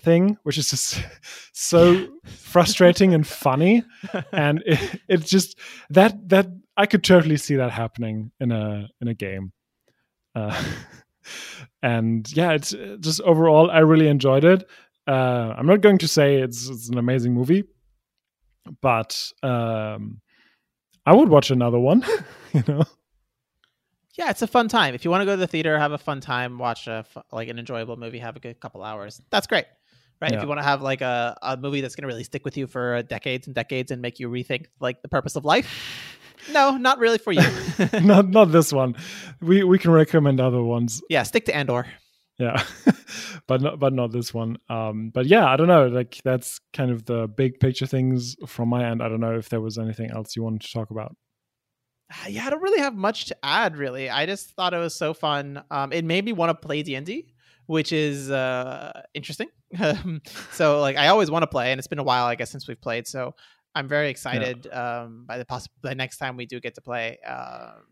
thing 0.00 0.36
which 0.42 0.58
is 0.58 0.70
just 0.70 1.02
so 1.52 2.08
frustrating 2.24 3.14
and 3.14 3.26
funny. 3.26 3.84
And 4.32 4.62
it, 4.66 5.00
it's 5.08 5.30
just 5.30 5.58
that 5.90 6.28
that 6.28 6.48
i 6.76 6.86
could 6.86 7.04
totally 7.04 7.36
see 7.36 7.56
that 7.56 7.70
happening 7.70 8.32
in 8.40 8.50
a 8.50 8.88
in 9.00 9.08
a 9.08 9.14
game. 9.14 9.52
Uh, 10.34 10.60
and 11.82 12.30
yeah 12.36 12.50
it's 12.50 12.74
uh, 12.74 12.96
just 12.98 13.20
overall 13.20 13.70
i 13.70 13.78
really 13.78 14.08
enjoyed 14.08 14.44
it. 14.44 14.68
Uh, 15.06 15.54
i'm 15.56 15.66
not 15.66 15.82
going 15.82 15.98
to 15.98 16.08
say 16.08 16.36
it's, 16.36 16.68
it's 16.68 16.88
an 16.88 16.98
amazing 16.98 17.32
movie 17.32 17.64
but 18.80 19.30
um 19.42 20.20
i 21.06 21.12
would 21.12 21.28
watch 21.28 21.50
another 21.50 21.78
one 21.78 22.04
you 22.52 22.62
know? 22.66 22.84
Yeah 24.16 24.30
it's 24.30 24.42
a 24.42 24.46
fun 24.46 24.68
time. 24.68 24.94
If 24.94 25.04
you 25.04 25.10
want 25.10 25.22
to 25.22 25.24
go 25.24 25.32
to 25.32 25.36
the 25.36 25.48
theater 25.48 25.76
have 25.76 25.90
a 25.90 25.98
fun 25.98 26.20
time 26.20 26.58
watch 26.58 26.86
a 26.86 27.04
like 27.32 27.48
an 27.48 27.58
enjoyable 27.58 27.96
movie 27.96 28.20
have 28.20 28.36
a 28.36 28.40
good 28.40 28.60
couple 28.60 28.84
hours. 28.84 29.20
That's 29.30 29.48
great 29.48 29.66
right? 30.20 30.32
If 30.32 30.42
you 30.42 30.48
want 30.48 30.60
to 30.60 30.64
have 30.64 30.82
like 30.82 31.00
a, 31.00 31.36
a 31.42 31.56
movie 31.56 31.80
that's 31.80 31.96
going 31.96 32.02
to 32.02 32.06
really 32.06 32.24
stick 32.24 32.44
with 32.44 32.56
you 32.56 32.66
for 32.66 33.02
decades 33.02 33.46
and 33.46 33.54
decades 33.54 33.90
and 33.90 34.00
make 34.00 34.20
you 34.20 34.28
rethink 34.28 34.66
like 34.80 35.02
the 35.02 35.08
purpose 35.08 35.36
of 35.36 35.44
life 35.44 35.68
no 36.52 36.76
not 36.76 36.98
really 36.98 37.18
for 37.18 37.32
you. 37.32 37.42
Not 38.02 38.28
not 38.28 38.52
this 38.52 38.72
one. 38.72 38.96
We 39.40 39.64
we 39.64 39.78
can 39.78 39.90
recommend 39.90 40.40
other 40.40 40.62
ones. 40.62 41.02
Yeah 41.08 41.22
stick 41.22 41.46
to 41.46 41.56
andor 41.56 41.86
yeah. 42.38 42.62
But 43.46 43.60
not 43.60 43.78
but 43.78 43.92
not 43.92 44.10
this 44.10 44.32
one. 44.32 44.56
Um 44.70 45.10
but 45.12 45.26
yeah 45.26 45.46
i 45.46 45.56
don't 45.56 45.68
know 45.68 45.86
like 45.86 46.18
that's 46.24 46.60
kind 46.72 46.90
of 46.90 47.04
the 47.04 47.28
big 47.28 47.60
picture 47.60 47.86
things 47.86 48.36
from 48.46 48.70
my 48.70 48.88
end. 48.88 49.02
I 49.02 49.08
don't 49.08 49.20
know 49.20 49.36
if 49.36 49.50
there 49.50 49.60
was 49.60 49.76
anything 49.76 50.10
else 50.10 50.34
you 50.34 50.42
wanted 50.42 50.62
to 50.62 50.72
talk 50.72 50.90
about. 50.90 51.14
Yeah 52.28 52.46
i 52.46 52.50
don't 52.50 52.62
really 52.62 52.80
have 52.80 52.94
much 52.94 53.26
to 53.26 53.36
add 53.42 53.76
really. 53.76 54.08
I 54.08 54.24
just 54.26 54.50
thought 54.52 54.72
it 54.72 54.78
was 54.78 54.94
so 54.94 55.12
fun. 55.14 55.62
Um 55.70 55.92
it 55.92 56.04
made 56.04 56.24
me 56.24 56.32
want 56.32 56.50
to 56.50 56.66
play 56.66 56.82
d&d 56.82 57.26
which 57.66 57.92
is 57.92 58.30
uh 58.30 59.02
interesting. 59.14 59.48
Um, 59.78 60.22
so 60.52 60.80
like 60.80 60.96
i 60.96 61.08
always 61.08 61.30
want 61.30 61.42
to 61.42 61.46
play 61.48 61.70
and 61.72 61.78
it's 61.78 61.88
been 61.88 61.98
a 61.98 62.04
while 62.04 62.26
i 62.26 62.34
guess 62.34 62.50
since 62.50 62.68
we've 62.68 62.80
played 62.80 63.06
so 63.06 63.34
i'm 63.74 63.88
very 63.88 64.08
excited 64.08 64.68
um 64.72 65.24
by 65.26 65.36
the 65.36 65.44
poss- 65.44 65.68
the 65.82 65.94
next 65.94 66.18
time 66.18 66.36
we 66.36 66.46
do 66.46 66.60
get 66.60 66.76
to 66.76 66.80
play 66.80 67.18
um 67.26 67.82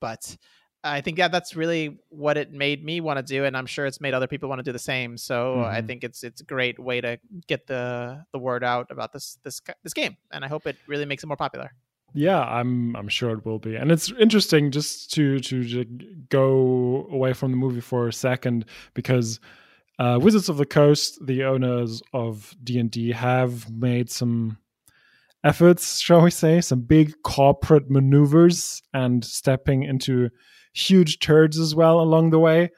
but 0.00 0.36
i 0.84 1.00
think 1.00 1.16
yeah 1.18 1.28
that's 1.28 1.54
really 1.54 1.98
what 2.08 2.36
it 2.36 2.52
made 2.52 2.84
me 2.84 3.00
want 3.00 3.16
to 3.18 3.22
do 3.22 3.44
and 3.44 3.56
i'm 3.56 3.66
sure 3.66 3.86
it's 3.86 4.00
made 4.00 4.14
other 4.14 4.26
people 4.26 4.48
want 4.48 4.58
to 4.58 4.64
do 4.64 4.72
the 4.72 4.78
same 4.78 5.16
so 5.16 5.60
i 5.62 5.80
Mhm. 5.80 5.86
think 5.86 6.04
it's 6.04 6.24
it's 6.24 6.40
a 6.40 6.44
great 6.44 6.78
way 6.78 7.00
to 7.00 7.18
get 7.46 7.66
the 7.66 8.24
the 8.32 8.38
word 8.38 8.64
out 8.64 8.90
about 8.90 9.12
this 9.12 9.38
this 9.44 9.60
this 9.84 9.92
game 9.94 10.16
and 10.32 10.44
i 10.44 10.48
hope 10.48 10.66
it 10.66 10.76
really 10.88 11.04
makes 11.04 11.22
it 11.22 11.26
more 11.28 11.36
popular 11.36 11.70
yeah 12.14 12.40
i'm 12.40 12.94
i'm 12.96 13.08
sure 13.08 13.30
it 13.30 13.44
will 13.46 13.58
be 13.58 13.74
and 13.76 13.90
it's 13.92 14.10
interesting 14.18 14.70
just 14.70 15.10
to 15.12 15.38
to 15.40 15.62
j- 15.64 15.86
go 16.28 17.06
away 17.10 17.32
from 17.32 17.50
the 17.52 17.56
movie 17.56 17.80
for 17.80 18.08
a 18.08 18.12
second 18.12 18.64
because 18.94 19.40
uh, 19.98 20.18
wizards 20.20 20.48
of 20.48 20.56
the 20.56 20.66
coast 20.66 21.18
the 21.26 21.44
owners 21.44 22.02
of 22.12 22.54
d&d 22.64 23.12
have 23.12 23.70
made 23.70 24.10
some 24.10 24.58
efforts 25.44 25.98
shall 25.98 26.22
we 26.22 26.30
say 26.30 26.60
some 26.60 26.80
big 26.80 27.14
corporate 27.22 27.90
maneuvers 27.90 28.82
and 28.94 29.24
stepping 29.24 29.82
into 29.82 30.28
huge 30.72 31.18
turds 31.18 31.58
as 31.58 31.74
well 31.74 32.00
along 32.00 32.30
the 32.30 32.38
way 32.38 32.70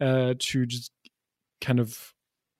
uh, 0.00 0.34
to 0.38 0.66
just 0.66 0.92
kind 1.60 1.80
of 1.80 2.14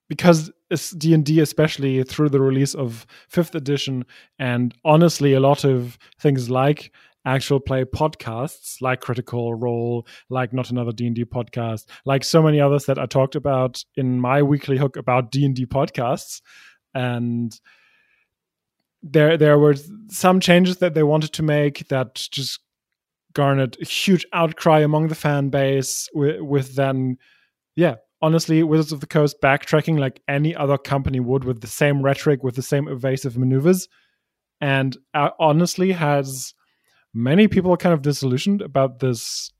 because 0.08 0.50
D&D 0.98 1.40
especially 1.40 2.02
through 2.02 2.28
the 2.28 2.40
release 2.40 2.74
of 2.74 3.06
5th 3.32 3.54
edition 3.54 4.04
and 4.38 4.74
honestly 4.84 5.34
a 5.34 5.40
lot 5.40 5.64
of 5.64 5.98
things 6.20 6.50
like 6.50 6.92
actual 7.26 7.60
play 7.60 7.84
podcasts 7.84 8.80
like 8.80 9.00
critical 9.00 9.54
role 9.54 10.06
like 10.30 10.54
not 10.54 10.70
another 10.70 10.90
d&d 10.90 11.22
podcast 11.26 11.84
like 12.06 12.24
so 12.24 12.42
many 12.42 12.58
others 12.58 12.86
that 12.86 12.98
i 12.98 13.04
talked 13.04 13.34
about 13.34 13.84
in 13.94 14.18
my 14.18 14.42
weekly 14.42 14.78
hook 14.78 14.96
about 14.96 15.30
d&d 15.30 15.66
podcasts. 15.66 16.40
And 16.94 17.58
there 19.02 19.36
there 19.36 19.58
were 19.58 19.74
some 20.08 20.40
changes 20.40 20.78
that 20.78 20.94
they 20.94 21.02
wanted 21.02 21.32
to 21.34 21.42
make 21.42 21.88
that 21.88 22.14
just 22.14 22.60
garnered 23.32 23.76
a 23.80 23.84
huge 23.84 24.26
outcry 24.32 24.80
among 24.80 25.08
the 25.08 25.14
fan 25.14 25.48
base 25.48 26.08
with, 26.12 26.40
with 26.40 26.74
then 26.74 27.16
yeah 27.76 27.96
honestly 28.22 28.62
wizards 28.62 28.92
of 28.92 29.00
the 29.00 29.06
coast 29.06 29.36
backtracking 29.42 29.98
like 29.98 30.20
any 30.28 30.54
other 30.54 30.76
company 30.76 31.20
would 31.20 31.44
with 31.44 31.60
the 31.60 31.66
same 31.66 32.02
rhetoric 32.02 32.42
with 32.42 32.56
the 32.56 32.62
same 32.62 32.88
evasive 32.88 33.38
maneuvers 33.38 33.88
and 34.60 34.96
uh, 35.14 35.30
honestly 35.38 35.92
has 35.92 36.54
many 37.14 37.48
people 37.48 37.76
kind 37.76 37.92
of 37.92 38.02
disillusioned 38.02 38.62
about 38.62 38.98
this 38.98 39.52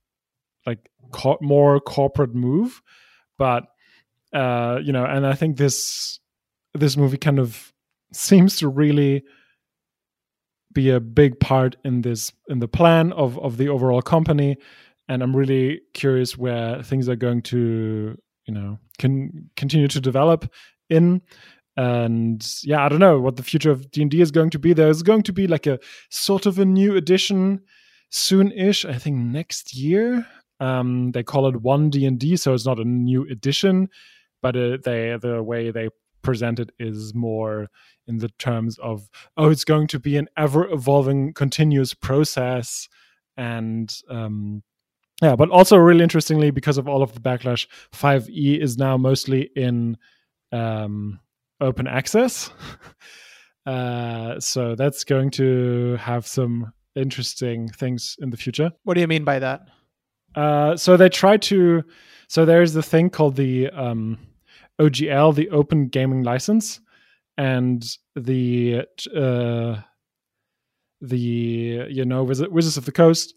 like 0.66 0.90
co- 1.12 1.38
more 1.40 1.80
corporate 1.80 2.34
move 2.34 2.82
but 3.38 3.64
uh 4.32 4.78
you 4.82 4.92
know 4.92 5.04
and 5.04 5.26
i 5.26 5.34
think 5.34 5.56
this 5.56 6.20
this 6.74 6.96
movie 6.96 7.18
kind 7.18 7.38
of 7.38 7.72
seems 8.12 8.56
to 8.56 8.68
really 8.68 9.22
be 10.72 10.90
a 10.90 11.00
big 11.00 11.38
part 11.40 11.76
in 11.84 12.02
this 12.02 12.32
in 12.48 12.60
the 12.60 12.68
plan 12.68 13.12
of 13.12 13.38
of 13.38 13.56
the 13.56 13.68
overall 13.68 14.02
company. 14.02 14.56
And 15.08 15.22
i'm 15.22 15.34
really 15.34 15.80
curious 15.94 16.38
where 16.38 16.82
things 16.82 17.08
are 17.08 17.16
going 17.16 17.42
to 17.42 18.16
you 18.46 18.54
know 18.54 18.78
can 18.98 19.50
continue 19.56 19.88
to 19.88 20.00
develop 20.00 20.50
in. 20.88 21.22
And 21.76 22.46
yeah 22.62 22.84
i 22.84 22.88
don't 22.88 23.00
know 23.00 23.20
what 23.20 23.36
the 23.36 23.42
future 23.42 23.70
of 23.70 23.90
d&d 23.90 24.20
is 24.20 24.30
going 24.30 24.50
to 24.50 24.58
be. 24.58 24.72
There's 24.72 25.02
going 25.02 25.22
to 25.24 25.32
be 25.32 25.46
like 25.46 25.66
a 25.66 25.78
sort 26.10 26.46
of 26.46 26.58
a 26.58 26.64
new 26.64 26.96
edition 26.96 27.60
soon-ish 28.10 28.84
i 28.84 28.98
think 28.98 29.16
next 29.16 29.74
year. 29.74 30.26
Um, 30.58 31.12
they 31.12 31.22
call 31.22 31.48
it 31.48 31.62
one 31.62 31.88
d&d 31.88 32.36
so 32.36 32.52
it's 32.52 32.66
not 32.66 32.78
a 32.78 32.84
new 32.84 33.22
edition 33.30 33.88
but 34.42 34.56
uh, 34.56 34.78
they 34.84 35.16
the 35.20 35.42
way 35.42 35.70
they 35.70 35.88
present 36.22 36.60
is 36.78 37.14
more 37.14 37.68
in 38.06 38.18
the 38.18 38.28
terms 38.38 38.78
of 38.78 39.08
oh 39.36 39.50
it's 39.50 39.64
going 39.64 39.86
to 39.86 39.98
be 39.98 40.16
an 40.16 40.28
ever 40.36 40.68
evolving 40.70 41.32
continuous 41.32 41.94
process 41.94 42.88
and 43.36 43.94
um, 44.08 44.62
yeah 45.22 45.36
but 45.36 45.50
also 45.50 45.76
really 45.76 46.02
interestingly 46.02 46.50
because 46.50 46.78
of 46.78 46.88
all 46.88 47.02
of 47.02 47.12
the 47.12 47.20
backlash 47.20 47.66
5e 47.92 48.60
is 48.60 48.76
now 48.76 48.96
mostly 48.96 49.50
in 49.54 49.96
um, 50.52 51.20
open 51.60 51.86
access. 51.86 52.50
Uh, 53.66 54.40
so 54.40 54.74
that's 54.74 55.04
going 55.04 55.30
to 55.30 55.94
have 55.96 56.26
some 56.26 56.72
interesting 56.96 57.68
things 57.68 58.16
in 58.18 58.30
the 58.30 58.36
future. 58.36 58.70
What 58.84 58.94
do 58.94 59.02
you 59.02 59.06
mean 59.06 59.22
by 59.22 59.38
that? 59.38 59.68
Uh, 60.34 60.76
so 60.76 60.96
they 60.96 61.10
try 61.10 61.36
to. 61.36 61.82
So 62.26 62.46
there's 62.46 62.72
the 62.72 62.82
thing 62.82 63.10
called 63.10 63.36
the 63.36 63.68
um, 63.68 64.18
OGL, 64.80 65.34
the 65.34 65.50
Open 65.50 65.88
Gaming 65.88 66.22
License, 66.22 66.80
and 67.36 67.84
the 68.16 68.82
uh, 69.14 69.76
the 71.00 71.18
you 71.18 72.04
know 72.04 72.24
Wizards 72.24 72.76
of 72.76 72.84
the 72.84 72.92
Coast. 72.92 73.34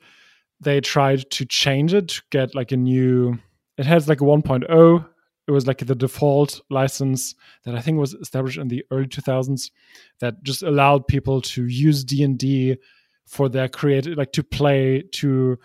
They 0.59 0.79
tried 0.79 1.29
to 1.31 1.45
change 1.45 1.93
it 1.93 2.07
to 2.09 2.21
get 2.31 2.55
like 2.55 2.71
a 2.71 2.77
new. 2.77 3.37
It 3.77 3.85
has 3.85 4.07
like 4.07 4.21
a 4.21 4.23
1.0 4.23 5.05
it 5.47 5.51
was 5.51 5.67
like 5.67 5.79
the 5.79 5.95
default 5.95 6.61
license 6.69 7.35
that 7.65 7.75
I 7.75 7.81
think 7.81 7.99
was 7.99 8.13
established 8.13 8.57
in 8.57 8.69
the 8.69 8.85
early 8.91 9.07
2000s 9.07 9.71
that 10.19 10.41
just 10.43 10.63
allowed 10.63 11.07
people 11.07 11.41
to 11.41 11.65
use 11.65 12.03
D&D 12.03 12.77
for 13.25 13.49
their 13.49 13.67
creative 13.67 14.17
like 14.17 14.31
to 14.33 14.43
play 14.43 15.03
to 15.13 15.57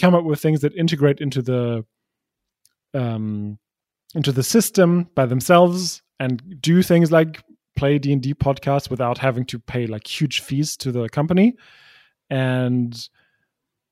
come 0.00 0.14
up 0.14 0.24
with 0.24 0.40
things 0.40 0.60
that 0.60 0.74
integrate 0.74 1.20
into 1.20 1.42
the 1.42 1.84
um 2.94 3.58
into 4.14 4.32
the 4.32 4.42
system 4.42 5.08
by 5.14 5.26
themselves 5.26 6.02
and 6.18 6.60
do 6.60 6.82
things 6.82 7.12
like 7.12 7.42
play 7.76 7.98
D&D 7.98 8.34
podcasts 8.34 8.90
without 8.90 9.18
having 9.18 9.44
to 9.46 9.58
pay 9.58 9.86
like 9.86 10.06
huge 10.06 10.40
fees 10.40 10.76
to 10.78 10.92
the 10.92 11.08
company. 11.08 11.54
And 12.28 13.08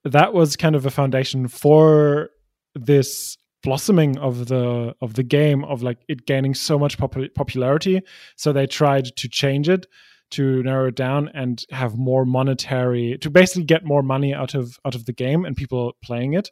that 0.04 0.32
was 0.32 0.56
kind 0.56 0.76
of 0.76 0.86
a 0.86 0.90
foundation 0.90 1.48
for 1.48 2.30
this 2.74 3.36
blossoming 3.62 4.16
of 4.18 4.46
the 4.46 4.94
of 5.00 5.14
the 5.14 5.22
game 5.22 5.64
of 5.64 5.82
like 5.82 5.98
it 6.08 6.26
gaining 6.26 6.54
so 6.54 6.78
much 6.78 6.98
pop- 6.98 7.34
popularity. 7.34 8.00
So 8.36 8.52
they 8.52 8.66
tried 8.66 9.16
to 9.16 9.28
change 9.28 9.68
it 9.68 9.86
to 10.30 10.62
narrow 10.62 10.88
it 10.88 10.94
down 10.94 11.30
and 11.34 11.64
have 11.70 11.96
more 11.96 12.24
monetary 12.24 13.18
to 13.18 13.30
basically 13.30 13.64
get 13.64 13.84
more 13.84 14.02
money 14.02 14.34
out 14.34 14.54
of 14.54 14.78
out 14.84 14.94
of 14.94 15.06
the 15.06 15.12
game 15.12 15.44
and 15.44 15.56
people 15.56 15.96
playing 16.02 16.34
it 16.34 16.50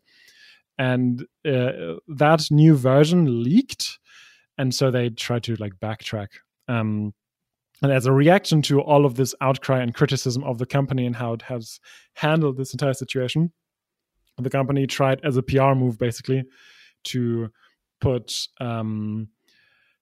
and 0.79 1.23
uh, 1.47 1.97
that 2.09 2.47
new 2.51 2.77
version 2.77 3.43
leaked 3.43 3.99
and 4.59 4.75
so 4.75 4.91
they 4.91 5.09
tried 5.11 5.43
to 5.43 5.57
like 5.57 5.75
backtrack 5.81 6.29
um 6.69 7.13
and 7.83 7.93
as 7.93 8.07
a 8.07 8.13
reaction 8.13 8.63
to 8.63 8.81
all 8.81 9.05
of 9.05 9.17
this 9.17 9.35
outcry 9.41 9.81
and 9.81 9.95
criticism 9.95 10.43
of 10.45 10.59
the 10.59 10.67
company 10.67 11.07
and 11.07 11.17
how 11.17 11.33
it 11.33 11.43
has 11.43 11.79
handled 12.15 12.57
this 12.57 12.73
entire 12.73 12.95
situation 12.95 13.53
the 14.39 14.51
company 14.51 14.87
tried 14.87 15.21
as 15.25 15.37
a 15.37 15.43
pr 15.43 15.75
move 15.75 15.99
basically 15.99 16.45
to 17.05 17.51
put 18.01 18.49
um, 18.61 19.29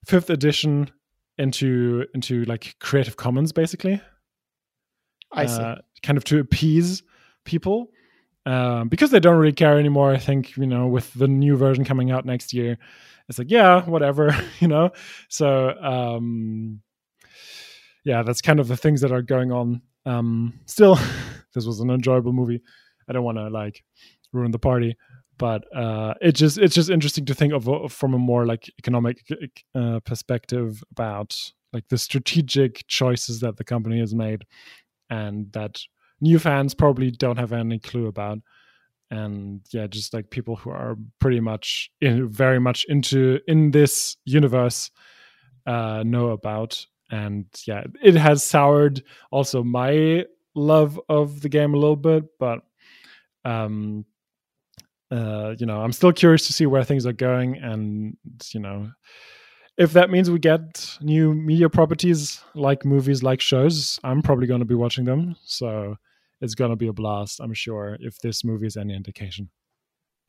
fifth 0.05 0.31
edition 0.31 0.91
into 1.39 2.07
into 2.15 2.45
like 2.45 2.77
Creative 2.81 3.17
Commons, 3.17 3.53
basically. 3.53 4.01
I 5.33 5.47
see. 5.47 5.61
Uh, 5.61 5.77
kind 6.03 6.17
of 6.17 6.25
to 6.25 6.39
appease 6.39 7.03
people. 7.45 7.91
Um, 8.47 8.89
because 8.89 9.11
they 9.11 9.21
don't 9.21 9.39
really 9.39 9.55
care 9.55 9.79
anymore. 9.79 10.13
I 10.13 10.19
think 10.19 10.57
you 10.57 10.67
know, 10.67 10.87
with 10.87 11.13
the 11.15 11.29
new 11.29 11.57
version 11.57 11.85
coming 11.85 12.11
out 12.11 12.27
next 12.27 12.53
year, 12.53 12.77
it's 13.29 13.39
like 13.39 13.51
yeah, 13.51 13.85
whatever, 13.85 14.37
you 14.61 14.69
know. 14.69 14.91
So 15.29 15.71
um, 15.81 16.81
yeah, 18.05 18.23
that's 18.23 18.41
kind 18.41 18.61
of 18.61 18.69
the 18.69 18.77
things 18.77 19.01
that 19.01 19.13
are 19.13 19.23
going 19.23 19.51
on. 19.51 19.83
Um, 20.07 20.61
still, 20.67 20.99
this 21.55 21.67
was 21.67 21.81
an 21.81 21.91
enjoyable 21.91 22.33
movie. 22.33 22.63
I 23.09 23.13
don't 23.13 23.25
want 23.25 23.39
to 23.39 23.49
like 23.49 23.83
ruin 24.33 24.51
the 24.51 24.59
party, 24.59 24.97
but 25.39 25.65
uh, 25.75 26.15
it 26.21 26.33
just 26.33 26.59
it's 26.59 26.75
just 26.75 26.91
interesting 26.91 27.25
to 27.27 27.35
think 27.35 27.53
of 27.53 27.93
from 27.93 28.15
a 28.15 28.19
more 28.19 28.47
like 28.47 28.71
economic 28.79 29.25
uh, 29.75 30.01
perspective 30.01 30.83
about 30.91 31.37
like 31.73 31.89
the 31.89 31.99
strategic 31.99 32.87
choices 32.87 33.41
that 33.41 33.57
the 33.57 33.65
company 33.65 33.99
has 33.99 34.15
made 34.15 34.45
and 35.11 35.53
that 35.53 35.81
new 36.25 36.39
fans 36.39 36.75
probably 36.75 37.11
don't 37.11 37.39
have 37.39 37.53
any 37.53 37.79
clue 37.79 38.07
about. 38.07 38.39
And 39.11 39.61
yeah 39.73 39.87
just 39.87 40.15
like 40.15 40.31
people 40.31 40.57
who 40.57 40.71
are 40.71 40.97
pretty 41.21 41.41
much 41.41 41.91
in, 42.01 42.29
very 42.29 42.59
much 42.59 42.85
into 42.89 43.39
in 43.47 43.71
this 43.71 44.17
universe 44.25 44.91
uh 45.67 46.03
know 46.05 46.31
about. 46.31 46.87
And 47.11 47.47
yeah 47.67 47.85
it 48.03 48.17
has 48.17 48.43
soured 48.43 49.03
also 49.31 49.63
my 49.63 50.25
love 50.55 51.01
of 51.09 51.43
the 51.43 51.49
game 51.49 51.75
a 51.75 51.77
little 51.77 51.97
bit 51.97 52.25
but 52.39 52.61
um 53.45 54.05
uh, 55.11 55.55
you 55.59 55.67
know, 55.67 55.81
I'm 55.81 55.93
still 55.93 56.13
curious 56.13 56.47
to 56.47 56.53
see 56.53 56.67
where 56.67 56.83
things 56.83 57.07
are 57.07 57.13
going, 57.13 57.57
and 57.59 58.17
you 58.53 58.59
know, 58.59 58.91
if 59.77 59.93
that 59.93 60.11
means 60.11 60.31
we 60.31 60.39
get 60.39 60.97
new 61.01 61.35
media 61.35 61.69
properties 61.69 62.43
like 62.55 62.85
movies, 62.85 63.23
like 63.23 63.41
shows, 63.41 63.99
I'm 64.03 64.23
probably 64.23 64.47
going 64.47 64.61
to 64.61 64.67
be 64.67 64.75
watching 64.75 65.05
them. 65.05 65.37
So 65.45 65.97
it's 66.45 66.55
going 66.55 66.71
to 66.71 66.77
be 66.77 66.87
a 66.87 66.93
blast, 66.93 67.41
I'm 67.41 67.55
sure, 67.55 67.97
if 68.01 68.19
this 68.19 68.45
movie 68.45 68.67
is 68.67 68.77
any 68.77 68.95
indication. 68.95 69.51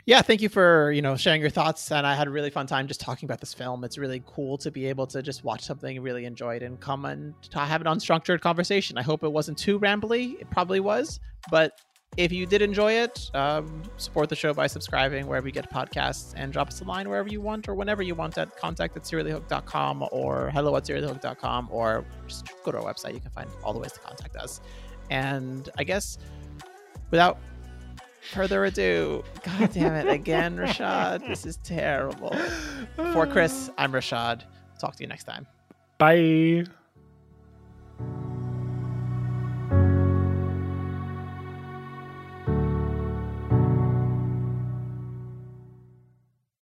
Yeah, 0.08 0.22
thank 0.22 0.42
you 0.42 0.50
for 0.50 0.92
you 0.92 1.02
know 1.02 1.16
sharing 1.16 1.42
your 1.42 1.50
thoughts, 1.50 1.92
and 1.92 2.06
I 2.06 2.14
had 2.14 2.28
a 2.28 2.30
really 2.30 2.52
fun 2.52 2.68
time 2.68 2.88
just 2.88 3.02
talking 3.02 3.26
about 3.26 3.40
this 3.40 3.56
film. 3.56 3.84
It's 3.84 3.98
really 3.98 4.22
cool 4.28 4.56
to 4.60 4.70
be 4.70 4.86
able 4.86 5.08
to 5.08 5.24
just 5.24 5.44
watch 5.44 5.64
something 5.64 6.00
really 6.00 6.26
enjoyed 6.26 6.62
and 6.62 6.80
come 6.80 7.06
and 7.06 7.34
have 7.54 7.82
an 7.82 7.88
unstructured 7.88 8.42
conversation. 8.42 9.00
I 9.00 9.02
hope 9.02 9.24
it 9.24 9.32
wasn't 9.32 9.58
too 9.58 9.80
rambly. 9.80 10.40
It 10.40 10.50
probably 10.52 10.80
was, 10.80 11.20
but 11.50 11.72
if 12.18 12.32
you 12.32 12.46
did 12.46 12.62
enjoy 12.62 12.94
it, 12.94 13.30
um, 13.34 13.82
support 13.98 14.30
the 14.30 14.36
show 14.36 14.54
by 14.54 14.68
subscribing 14.68 15.28
wherever 15.28 15.48
you 15.48 15.52
get 15.52 15.70
podcasts 15.70 16.34
and 16.38 16.54
drop 16.54 16.68
us 16.70 16.82
a 16.82 16.84
line 16.84 17.10
wherever 17.10 17.28
you 17.28 17.42
want 17.42 17.68
or 17.68 17.76
whenever 17.76 18.02
you 18.04 18.16
want 18.16 18.38
at 18.38 18.56
contact 18.58 18.96
at 18.96 19.04
seriallyhooked.com 19.04 20.08
or 20.12 20.50
hello 20.52 20.76
at 20.78 20.84
seriallyhooked.com 20.84 21.68
or 21.72 22.06
just 22.28 22.48
go 22.64 22.72
to 22.72 22.78
our 22.78 22.94
website. 22.94 23.16
You 23.16 23.20
can 23.20 23.32
find 23.32 23.50
all 23.64 23.74
the 23.74 23.80
ways 23.80 23.92
to 23.94 24.00
contact 24.00 24.36
us. 24.38 24.62
And 25.10 25.70
I 25.78 25.84
guess 25.84 26.18
without 27.12 27.38
further 28.32 28.66
ado, 28.66 29.24
God 29.44 29.72
damn 29.74 29.94
it 29.94 30.12
again, 30.12 30.58
Rashaad. 30.58 31.28
This 31.28 31.46
is 31.46 31.58
terrible. 31.58 32.36
For 32.96 33.28
Chris, 33.32 33.70
I'm 33.78 33.92
Rashaad. 33.92 34.44
Talk 34.80 34.96
to 34.96 35.04
you 35.04 35.08
next 35.08 35.26
time. 35.26 35.48
Bye. 35.98 36.66